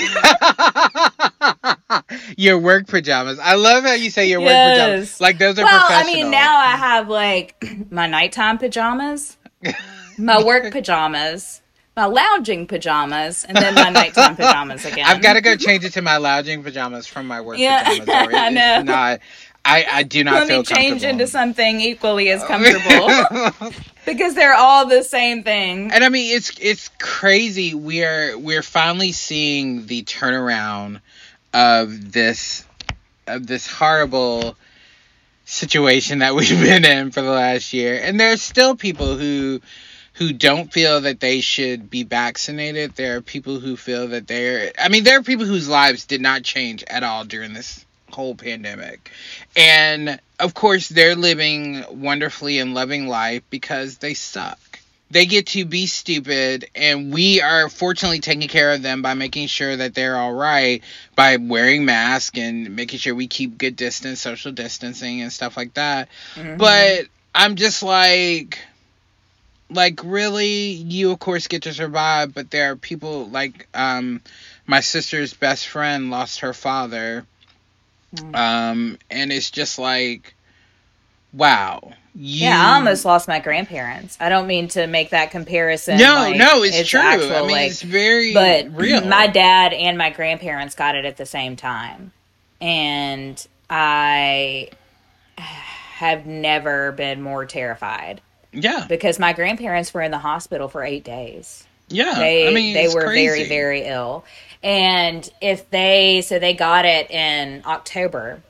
[2.37, 3.39] your work pajamas.
[3.39, 5.20] I love how you say your work pajamas.
[5.20, 5.89] Like those are professional.
[5.89, 9.37] well, I mean, now I have like my nighttime pajamas,
[10.18, 11.62] my work pajamas,
[11.97, 15.07] my lounging pajamas, and then my nighttime pajamas again.
[15.07, 18.09] I've got to go change it to my lounging pajamas from my work Yeah, pajamas.
[18.35, 18.82] or I know.
[18.82, 19.20] Not.
[19.66, 23.72] I, I do not Let feel me change into something equally as comfortable
[24.05, 25.91] because they're all the same thing.
[25.91, 27.72] and I mean, it's it's crazy.
[27.72, 31.01] We're we're finally seeing the turnaround
[31.55, 32.67] of this
[33.27, 34.57] of this horrible
[35.47, 37.99] situation that we've been in for the last year.
[38.03, 39.61] And there's still people who
[40.15, 42.95] who don't feel that they should be vaccinated.
[42.95, 46.21] There are people who feel that they're I mean, there are people whose lives did
[46.21, 49.11] not change at all during this whole pandemic.
[49.57, 54.59] And of course, they're living wonderfully and loving life because they suck.
[55.15, 59.47] They get to be stupid, and we are fortunately taking care of them by making
[59.47, 60.83] sure that they're all right
[61.15, 65.73] by wearing masks and making sure we keep good distance, social distancing, and stuff like
[65.75, 66.09] that.
[66.35, 66.59] Mhm.
[66.59, 68.59] But I'm just like,
[69.71, 74.21] like really, you of course get to survive, but there are people like um,
[74.67, 77.25] my sister's best friend lost her father,
[78.17, 78.35] Mm.
[78.37, 80.35] um, and it's just like,
[81.33, 81.93] wow.
[82.17, 84.17] You, yeah, I almost lost my grandparents.
[84.21, 85.99] I don't mean to make that comparison.
[85.99, 87.01] No, like, no, it's, true.
[87.01, 89.05] actual, I mean, like, it's very but real.
[89.05, 92.12] my dad and my grandparents got it at the same time
[92.65, 94.69] and i
[95.37, 98.21] have never been more terrified
[98.53, 102.15] yeah, because my grandparents were in the hospital for eight days yeah.
[102.15, 104.25] they I mean, they it's were very very ill
[104.62, 108.41] and if they so they got it in october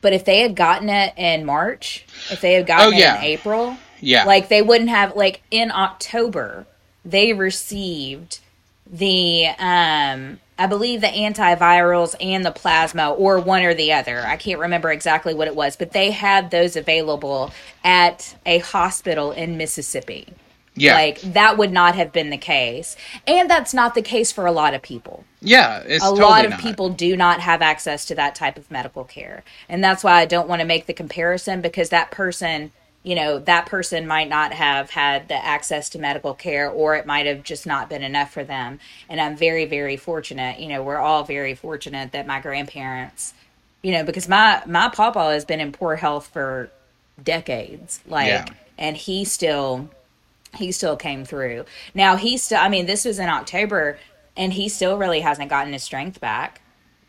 [0.00, 3.18] but if they had gotten it in march if they had gotten Oh, it yeah.
[3.18, 4.24] in april yeah.
[4.24, 6.66] like they wouldn't have like in October
[7.04, 8.38] they received
[8.90, 14.20] the um I believe the antivirals and the plasma or one or the other.
[14.26, 17.52] I can't remember exactly what it was, but they had those available
[17.84, 20.26] at a hospital in Mississippi.
[20.80, 22.96] Yeah, Like that would not have been the case.
[23.26, 25.82] And that's not the case for a lot of people yeah.
[25.86, 26.60] It's a totally lot of not.
[26.60, 30.24] people do not have access to that type of medical care and that's why i
[30.26, 32.72] don't want to make the comparison because that person
[33.04, 37.06] you know that person might not have had the access to medical care or it
[37.06, 40.82] might have just not been enough for them and i'm very very fortunate you know
[40.82, 43.32] we're all very fortunate that my grandparents
[43.82, 46.70] you know because my my papa has been in poor health for
[47.22, 48.46] decades like Yeah.
[48.76, 49.88] and he still
[50.54, 51.64] he still came through.
[51.94, 53.98] Now he still I mean this was in October
[54.36, 56.60] and he still really hasn't gotten his strength back.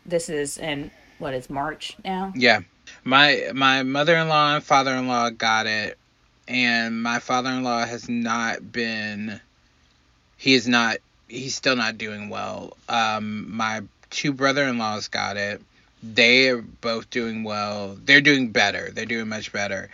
[0.04, 2.32] This is in what is March now?
[2.34, 2.60] Yeah.
[3.04, 5.98] My my mother-in-law and father-in-law got it
[6.48, 9.40] and my father-in-law has not been
[10.36, 10.96] he is not
[11.28, 12.76] he's still not doing well.
[12.88, 15.62] Um my two brother-in-laws got it.
[16.02, 17.96] They are both doing well.
[18.04, 18.90] They're doing better.
[18.90, 19.90] They're doing much better.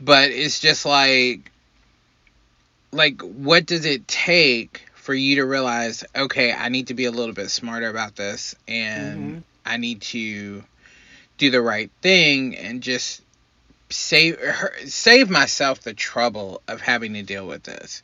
[0.00, 1.50] But it's just like
[2.92, 7.10] like what does it take for you to realize okay, I need to be a
[7.10, 10.62] little bit smarter about this and I need to
[11.38, 13.22] do the right thing and just
[13.88, 18.02] save her, save myself the trouble of having to deal with this.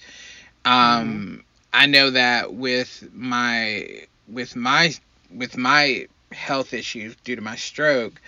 [0.65, 4.95] Um, I know that with my with my
[5.31, 8.21] with my health issues due to my stroke,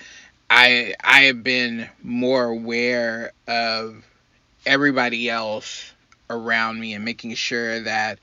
[0.50, 4.04] I I have been more aware of
[4.66, 5.92] everybody else
[6.30, 8.18] around me and making sure that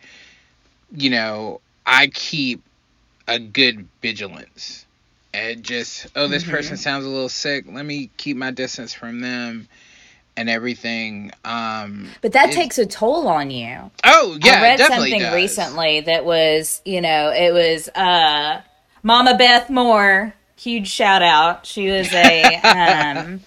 [0.92, 2.62] you know I keep
[3.28, 4.86] a good vigilance
[5.34, 6.50] and just oh this Mhm.
[6.52, 9.68] person sounds a little sick let me keep my distance from them
[10.38, 13.90] and everything um But that It's- takes a toll on you.
[14.04, 15.34] oh yeah I it read something does.
[15.34, 18.62] recently that was, you know, it was uh
[19.02, 21.66] Mama Beth Moore, huge shout out.
[21.66, 23.42] She was a um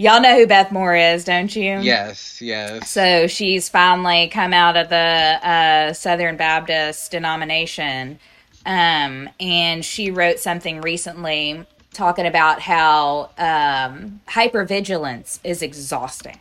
[0.00, 1.78] Y'all know who Beth Moore is, don't you?
[1.80, 2.88] Yes, yes.
[2.88, 8.18] So she's finally come out of the uh, Southern Baptist denomination.
[8.64, 16.38] Um, and she wrote something recently talking about how um, hypervigilance is exhausting.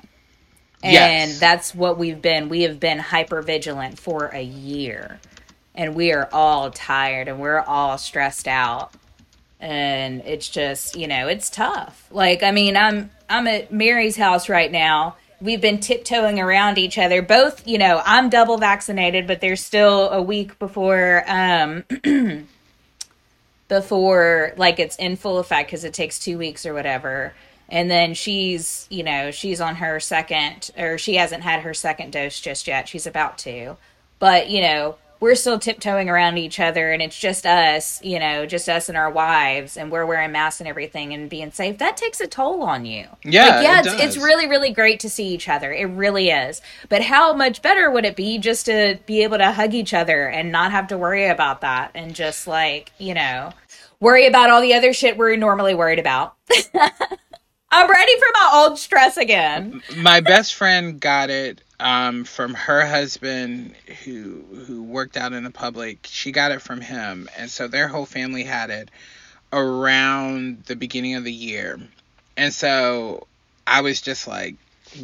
[0.82, 1.39] And Yes.
[1.41, 2.47] that's what we've been.
[2.47, 5.20] We have been hypervigilant for a year.
[5.76, 8.93] And we are all tired and we're all stressed out
[9.60, 12.07] and it's just you know it's tough.
[12.12, 15.16] Like i mean i'm i'm at mary's house right now.
[15.41, 17.22] We've been tiptoeing around each other.
[17.22, 21.84] Both you know i'm double vaccinated but there's still a week before um
[23.68, 27.34] before like it's in full effect because it takes two weeks or whatever.
[27.68, 32.14] And then she's you know she's on her second or she hasn't had her second
[32.14, 32.88] dose just yet.
[32.88, 33.76] She's about to.
[34.20, 38.46] But you know we're still tiptoeing around each other and it's just us you know
[38.46, 41.78] just us and our wives and we're wearing masks and everything and being safe.
[41.78, 43.08] That takes a toll on you.
[43.24, 45.72] Yeah, like, yeah it it's, it's really really great to see each other.
[45.72, 46.62] It really is.
[46.88, 50.28] But how much better would it be just to be able to hug each other
[50.28, 53.52] and not have to worry about that and just like you know
[54.00, 56.36] worry about all the other shit we're normally worried about?
[57.72, 59.84] I'm ready for my old stress again.
[59.98, 63.74] My best friend got it um, from her husband
[64.04, 66.00] who who worked out in the public.
[66.10, 68.90] She got it from him, and so their whole family had it
[69.52, 71.80] around the beginning of the year.
[72.38, 73.28] And so
[73.66, 74.56] I was just like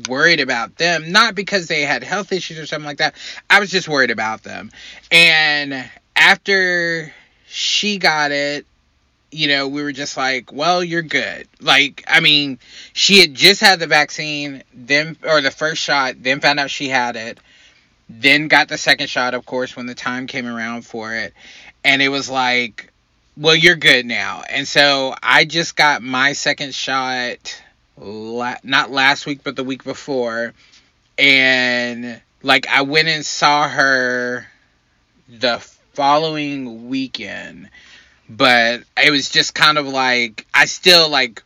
[0.07, 3.15] worried about them, not because they had health issues or something like that.
[3.49, 4.71] I was just worried about them.
[5.11, 7.13] And after
[7.47, 8.65] she got it,
[9.35, 11.45] you know, we were just like, well, you're good.
[11.59, 12.57] Like, I mean,
[12.93, 16.87] she had just had the vaccine, then, or the first shot, then found out she
[16.87, 17.37] had it,
[18.07, 21.33] then got the second shot, of course, when the time came around for it.
[21.83, 22.93] And it was like,
[23.35, 24.43] well, you're good now.
[24.49, 27.61] And so I just got my second shot,
[27.97, 30.53] la- not last week, but the week before.
[31.17, 34.47] And, like, I went and saw her
[35.27, 35.59] the
[35.93, 37.69] following weekend
[38.29, 41.43] but it was just kind of like I still like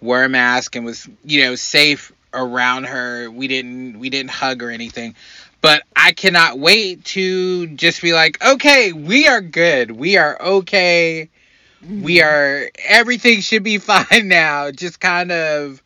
[0.00, 3.30] wore a mask and was you know safe around her.
[3.30, 5.14] We didn't we didn't hug or anything.
[5.60, 9.90] But I cannot wait to just be like, okay, we are good.
[9.90, 11.28] We are okay.
[11.82, 12.28] We mm-hmm.
[12.28, 14.70] are everything should be fine now.
[14.70, 15.82] Just kind of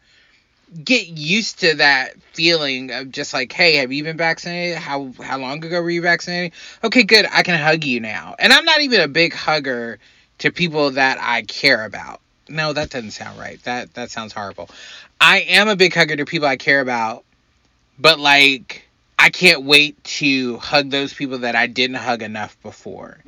[0.84, 4.78] get used to that feeling of just like, hey, have you been vaccinated?
[4.78, 6.52] How how long ago were you vaccinated?
[6.84, 7.26] Okay, good.
[7.32, 8.34] I can hug you now.
[8.38, 9.98] And I'm not even a big hugger
[10.42, 12.20] to people that I care about.
[12.48, 13.62] No, that doesn't sound right.
[13.62, 14.68] That that sounds horrible.
[15.20, 17.24] I am a big hugger to people I care about,
[17.96, 23.18] but like I can't wait to hug those people that I didn't hug enough before.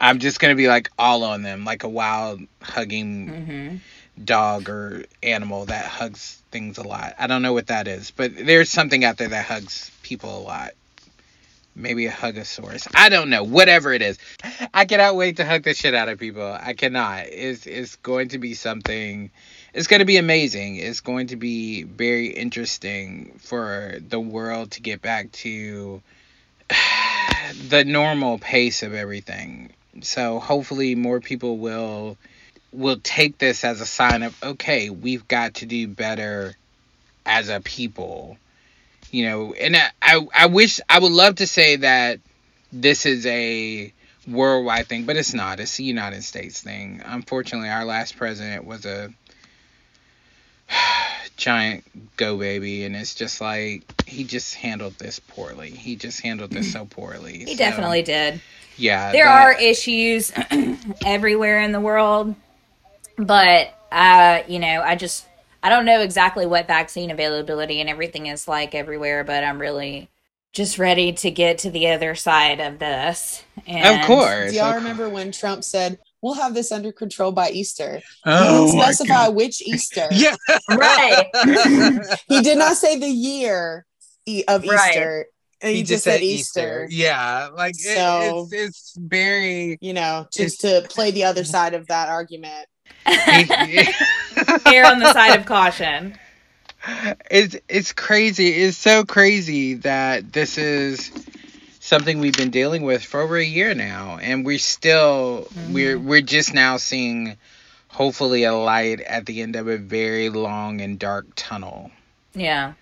[0.00, 4.24] I'm just gonna be like all on them, like a wild hugging mm-hmm.
[4.24, 7.14] dog or animal that hugs things a lot.
[7.18, 10.40] I don't know what that is, but there's something out there that hugs people a
[10.40, 10.70] lot.
[11.76, 12.86] Maybe a hugosaurus.
[12.94, 13.42] I don't know.
[13.42, 14.18] Whatever it is.
[14.72, 16.56] I cannot wait to hug the shit out of people.
[16.60, 17.26] I cannot.
[17.26, 19.30] It's it's going to be something
[19.74, 20.76] it's going to be amazing.
[20.76, 26.00] It's going to be very interesting for the world to get back to
[27.68, 29.72] the normal pace of everything.
[30.02, 32.16] So hopefully more people will
[32.72, 36.54] will take this as a sign of okay, we've got to do better
[37.26, 38.38] as a people.
[39.10, 42.18] You know, and I I, I wish I would love to say that
[42.72, 43.92] this is a
[44.26, 45.60] worldwide thing, but it's not.
[45.60, 47.00] It's a United States thing.
[47.04, 49.12] Unfortunately, our last president was a
[51.36, 51.84] giant
[52.16, 55.70] go baby and it's just like he just handled this poorly.
[55.70, 57.38] He just handled this so poorly.
[57.40, 58.40] he So, definitely did
[58.76, 59.12] Yeah.
[59.12, 60.32] there that- are issues
[61.04, 62.34] everywhere in the world
[63.16, 65.24] but uh you know i just
[65.64, 70.08] i don't know exactly what vaccine availability and everything is like everywhere but i'm really
[70.52, 74.52] just ready to get to the other side of this and Of course.
[74.52, 78.00] Do y'all of remember when Trump said, "We'll have this under control by Easter"?
[78.24, 79.34] Oh he didn't specify God.
[79.34, 80.06] which Easter.
[80.12, 80.36] Yeah.
[80.70, 81.26] right
[82.28, 83.84] He did not say the year
[84.46, 84.90] of Right.
[84.90, 85.26] Easter.
[85.60, 86.86] He, just, said Easter.
[86.90, 91.74] Yeah, like it- So- it's it's very You know, just to play the other side
[91.74, 92.66] of that argument.
[94.66, 96.18] err on the side of caution
[97.30, 98.48] it's it's crazy.
[98.48, 101.10] It's so crazy that this is
[101.80, 106.08] something we've been dealing with for over a year now, and we're still we're mm-hmm.
[106.08, 107.36] we're just now seeing
[107.88, 111.92] hopefully a light at the end of a very long and dark tunnel.
[112.34, 112.72] yeah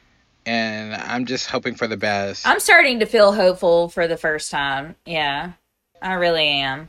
[0.46, 2.46] And I'm just hoping for the best.
[2.46, 5.52] i'm starting to feel hopeful for the first time yeah
[6.00, 6.88] i really am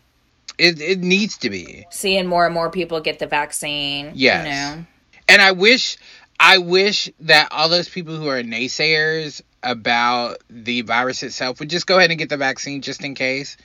[0.58, 1.86] It it needs to be.
[1.90, 4.46] seeing more and more people get the vaccine Yes.
[4.46, 4.86] you know
[5.30, 5.98] And I wish
[6.40, 11.88] I wish that all those people who are naysayers about the virus itself would just
[11.88, 13.56] go ahead and get the vaccine just in case.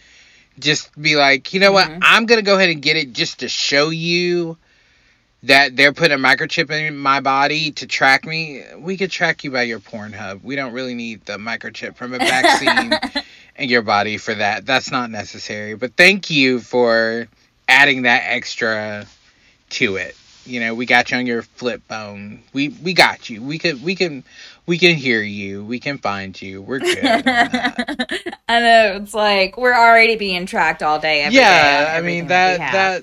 [0.61, 1.75] Just be like, you know Mhm.
[1.75, 1.91] what?
[2.03, 4.57] I'm going to go ahead and get it just to show you
[5.45, 8.63] that they're putting a microchip in my body to track me.
[8.77, 10.43] We could track you by your Pornhub.
[10.43, 13.23] We don't really need the microchip from a vaccine in
[13.59, 14.67] your body for that.
[14.67, 15.75] That's not necessary.
[15.75, 17.29] But thank you for
[17.69, 19.07] adding that extra
[19.71, 20.17] to it.
[20.45, 22.43] You know, we got you on your flip phone.
[22.53, 23.43] We we got you.
[23.43, 24.25] We could we can
[24.69, 25.65] we can hear you.
[25.65, 26.61] We can find you.
[26.61, 26.95] We're good.
[28.49, 31.23] I know it's like we're already being tracked all day.
[31.23, 33.03] every day yeah, on I mean that that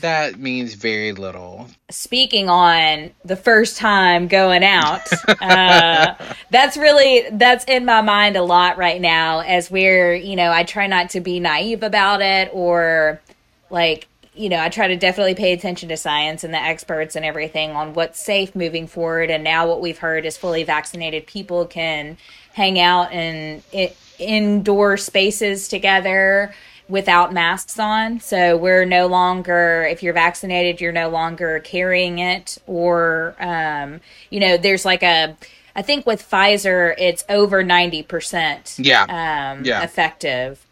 [0.00, 1.66] that means very little.
[1.90, 5.02] speaking on the first time going out
[5.40, 6.14] uh,
[6.50, 10.62] that's really that's in my mind a lot right now as we're you know i
[10.62, 13.20] try not to be naive about it or
[13.68, 14.06] like
[14.40, 17.70] you know i try to definitely pay attention to science and the experts and everything
[17.72, 22.16] on what's safe moving forward and now what we've heard is fully vaccinated people can
[22.54, 26.52] hang out in, in indoor spaces together
[26.88, 28.18] without masks on.
[28.20, 32.58] So we're no longer, if you're vaccinated, you're no longer carrying it.
[32.66, 35.36] Or, um, you know, there's like a,
[35.76, 39.02] I think with Pfizer, it's over 90% Yeah.
[39.04, 39.82] um, Yeah.
[39.84, 40.66] effective.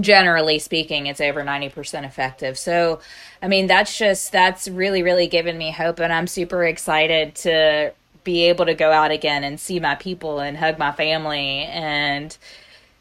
[0.00, 2.58] Generally speaking, it's over 90% effective.
[2.58, 3.00] So,
[3.42, 6.00] I mean, that's just, that's really, really given me hope.
[6.00, 7.92] And I'm super excited to
[8.24, 12.36] be able to go out again and see my people and hug my family and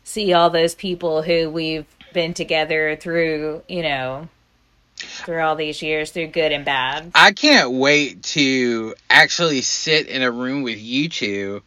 [0.03, 4.29] see all those people who we've been together through, you know,
[4.97, 7.11] through all these years, through good and bad.
[7.13, 11.63] I can't wait to actually sit in a room with you two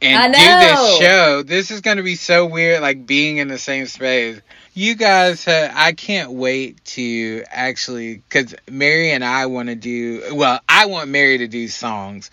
[0.00, 1.42] and do this show.
[1.42, 4.40] This is going to be so weird, like being in the same space.
[4.78, 10.22] You guys, uh, I can't wait to actually, because Mary and I want to do,
[10.34, 12.30] well, I want Mary to do songs.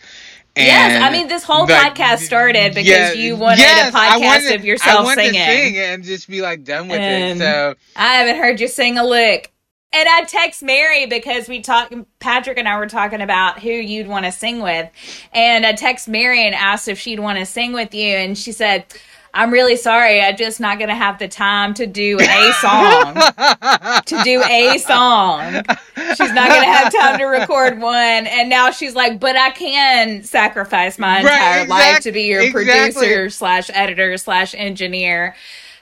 [0.56, 4.20] yes, I mean, this whole like, podcast started because yeah, you wanted yes, a podcast
[4.22, 5.34] wanted- of yourself singing.
[5.34, 7.43] to sing and just be like done with And- it.
[7.43, 9.52] So I haven't heard you sing a lick.
[9.91, 14.08] And I text Mary because we talked, Patrick and I were talking about who you'd
[14.08, 14.88] want to sing with.
[15.34, 18.16] And I text Mary and asked if she'd want to sing with you.
[18.16, 18.86] And she said,
[19.36, 20.22] I'm really sorry.
[20.22, 23.14] I'm just not going to have the time to do a song.
[24.06, 25.54] to do a song.
[26.16, 28.28] She's not going to have time to record one.
[28.28, 32.42] And now she's like, but I can sacrifice my Right, entire life to be your
[32.44, 32.64] exactly.
[32.64, 35.36] producer slash editor slash engineer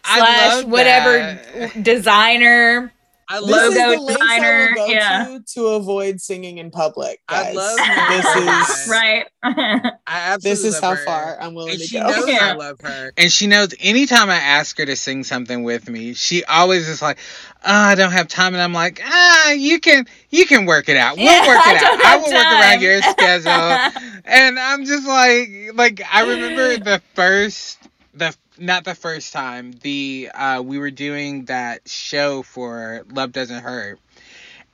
[0.05, 1.83] slash whatever that.
[1.83, 2.92] designer.
[3.29, 5.25] I This love is the Logo lengths I designer, will go yeah.
[5.37, 7.21] to to avoid singing in public.
[7.27, 7.55] I Guys.
[7.55, 8.35] love this that.
[8.35, 9.25] is Right.
[9.43, 10.97] I absolutely this is love how her.
[10.97, 12.07] far I'm willing and to she go.
[12.07, 12.39] knows Yeah.
[12.39, 13.13] I love her.
[13.17, 17.01] And she knows anytime I ask her to sing something with me, she always is
[17.01, 17.19] like,
[17.63, 18.53] oh, I don't have time.
[18.53, 21.19] And I'm like, ah, you can you can work it out.
[21.21, 22.01] We'll Yeah, work it don't out.
[22.03, 23.79] I have will work around your schedule.
[24.25, 27.79] and I'm just like like I remember the first
[28.13, 33.63] the not the first time, the uh we were doing that show for Love Doesn't
[33.63, 33.99] Hurt.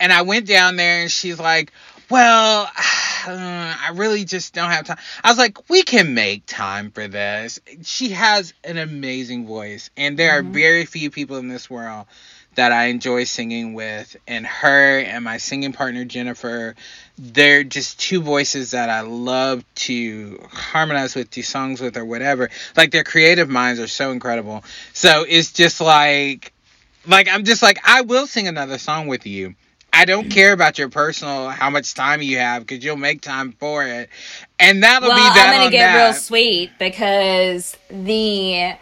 [0.00, 1.72] and I went down there and she's like,
[2.10, 2.70] Well,
[3.26, 4.98] I really just don't have time.
[5.22, 7.60] I was like, We can make time for this.
[7.82, 10.38] She has an amazing voice, and there Mhm.
[10.38, 12.06] are very few people in this world
[12.54, 14.16] that I enjoy singing with.
[14.26, 16.74] And her and my singing partner, Jennifer,
[17.18, 22.50] they're just two voices that I love to harmonize with, do songs with, or whatever.
[22.76, 24.64] Like, their creative minds are so incredible.
[24.92, 26.52] So it's just like,
[27.06, 29.54] like I'm just like I will sing another song with you.
[29.92, 30.32] I don't mm.
[30.32, 34.08] care about your personal how much time you have because you'll make time for it,
[34.58, 36.04] and that'll well, be that I'm gonna on get that.
[36.04, 38.74] real sweet because the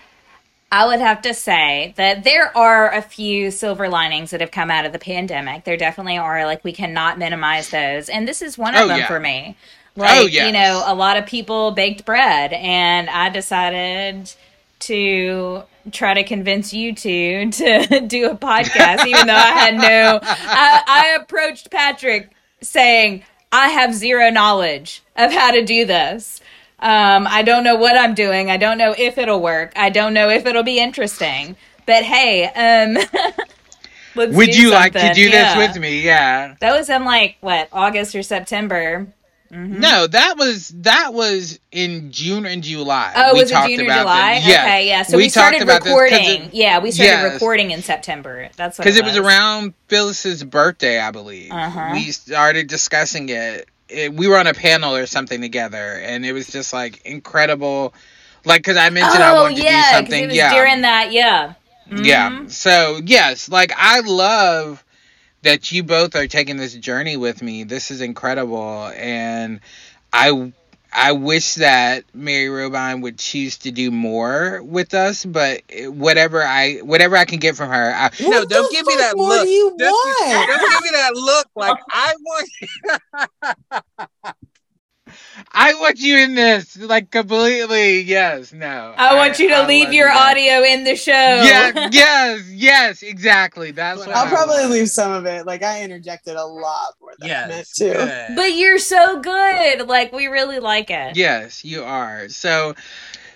[0.73, 4.71] I would have to say that there are a few silver linings that have come
[4.71, 5.65] out of the pandemic.
[5.65, 6.45] There definitely are.
[6.47, 9.07] Like we cannot minimize those, and this is one of Oh, them yeah.
[9.09, 9.57] for me.
[9.97, 10.47] Oh, like Oh, yes.
[10.47, 14.33] you know, a lot of people baked bread, and I decided
[14.81, 15.63] to
[15.93, 20.21] try to convince you two to do a podcast, even though I had no.
[20.23, 26.41] I, I approached Patrick saying, I have zero knowledge of how to do this.
[26.83, 28.51] Um, I don't know what I'm doing.
[28.51, 29.73] I don't know if it'll work.
[29.77, 31.57] I don't know if it'll be interesting.
[31.87, 32.95] But hey, um,
[34.15, 35.57] let's Would you like to do Yeah.
[35.59, 36.01] this with me?
[36.01, 36.55] Yeah.
[36.61, 39.07] That was in like what August or September.
[39.53, 43.13] No, that was that was in June and July.
[43.17, 44.35] Oh, We was it June or July?
[44.37, 44.47] this.
[44.47, 44.65] Yes.
[44.65, 45.03] Okay, yeah.
[45.03, 46.43] So We we, started talked about this 'cause recording.
[46.45, 47.33] it- yeah, we started Yes.
[47.33, 48.49] recording in September.
[48.57, 51.51] That's because it it was around Phyllis's birthday, I believe.
[51.51, 51.91] Uh-huh.
[51.95, 53.67] We started discussing it.
[53.91, 54.13] It.
[54.13, 57.95] We were on a panel or something together, and it was just like incredible.
[58.45, 60.31] Like, because I mentioned I Oh wanted to do something.
[60.31, 61.13] yeah, during that.
[61.13, 61.55] Yeah.
[61.91, 62.31] yeah.
[62.31, 62.51] Mhm.
[62.51, 64.85] So yes, like I love
[65.43, 67.65] that you both are taking this journey with me.
[67.65, 69.61] This is incredible, and
[70.13, 70.53] I
[70.93, 76.79] I wish that Mary Robine would choose to do more with us, but whatever I
[76.79, 79.45] whatever I can get from her, I, no, don't give me that look.
[79.45, 80.49] Do you don't, want?
[80.49, 82.49] don't give me that look like I want.
[85.53, 88.03] I want you in this, like completely.
[88.03, 88.95] Yes, no.
[88.97, 91.13] I want I, you to I leave your audio in the show.
[91.13, 93.73] Yeah, yes, yes, exactly.
[93.73, 95.47] That's what I'll probably leave some of it.
[95.47, 97.99] Like I interjected a lot more than yes, meant to.
[97.99, 98.37] Good.
[98.37, 99.89] But you're so good.
[99.89, 101.17] Like we really like it.
[101.17, 102.29] Yes, you are.
[102.29, 102.77] So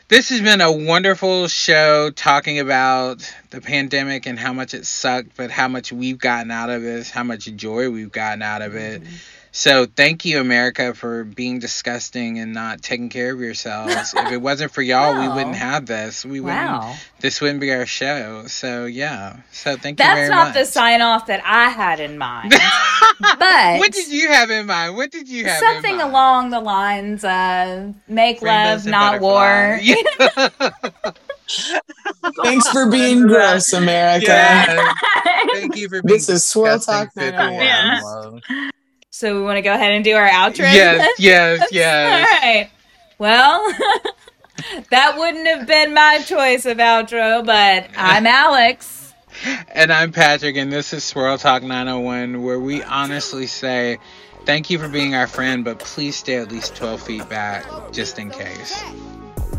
[0.06, 5.36] this has been a wonderful show talking about the pandemic and how much it sucked,
[5.36, 8.76] but how much we've gotten out of it, how much joy we've gotten out of
[8.76, 9.02] it.
[9.02, 9.14] Mm-hmm
[9.56, 14.12] so thank you, America, for being disgusting and not taking care of yourselves.
[14.12, 16.24] if it wasn't for y'all, we wouldn't have this.
[16.24, 16.80] We wow.
[16.80, 16.98] wouldn't.
[17.20, 18.48] This wouldn't be our show.
[18.48, 19.36] So yeah.
[19.52, 20.38] So thank That's you very much.
[20.38, 22.50] That's not the sign off that I had in mind.
[23.20, 24.96] but what did you have in mind?
[24.96, 25.60] What did you have?
[25.60, 29.78] Something along the lines of make love, not war.
[32.42, 34.26] Thanks for being gross, America.
[34.26, 34.92] Yeah.
[35.52, 36.16] Thank you for being.
[36.16, 38.40] This is Swirl Talk 901.
[38.50, 38.70] Yeah.
[39.16, 40.58] So we want to go ahead and do our outro.
[40.58, 42.28] Yes, yes, yes.
[42.28, 42.68] All right.
[43.16, 43.72] Well,
[44.90, 49.14] that wouldn't have been my choice of outro, but I'm Alex.
[49.72, 53.98] And I'm Patrick, and this is Swirl Talk 901, where we honestly say
[54.46, 58.18] thank you for being our friend, but please stay at least 12 feet back just
[58.18, 58.82] in case.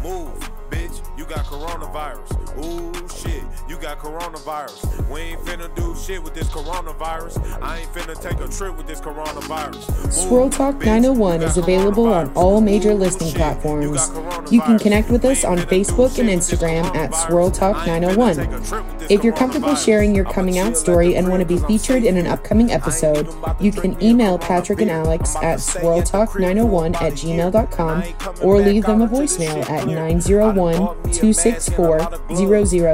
[0.01, 2.63] Move, bitch, you got coronavirus.
[2.63, 5.09] Ooh, shit you got coronavirus.
[5.09, 7.61] We ain't finna do shit with this coronavirus.
[7.61, 10.11] I ain't finna take a trip with this coronavirus.
[10.11, 14.11] Swirl Talk 901 is available on all major listening platforms.
[14.51, 19.07] You can connect with us on Facebook and Instagram at Swirl Talk 901.
[19.09, 22.27] If you're comfortable sharing your coming out story and want to be featured in an
[22.27, 23.27] upcoming episode,
[23.59, 28.03] you can email Patrick and Alex at swirltalk901 at oh gmail.com
[28.43, 31.99] or leave them a voicemail at 901 264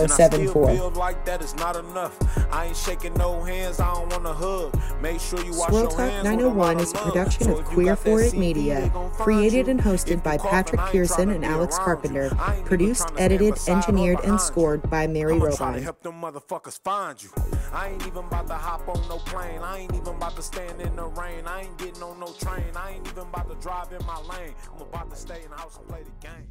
[0.08, 2.18] 0074 feel like that is not enough.
[2.54, 5.02] I ain't shaking no hands, I don't want to hug.
[5.02, 8.92] Make sure you wash Swirl Talk 901 is a production of Queer For It Media,
[9.14, 12.30] created and hosted by Patrick Pearson and Alex Carpenter,
[12.66, 15.82] produced, edited, engineered, and scored by Mary Robine.
[15.82, 17.30] help them motherfuckers find you.
[17.74, 19.60] I ain't even about to hop on no plane.
[19.62, 21.46] I ain't even about to stand in the rain.
[21.46, 22.66] I ain't getting on no train.
[22.76, 24.54] I ain't even about to drive in my lane.
[24.74, 26.48] I'm about to stay in the house and play the game.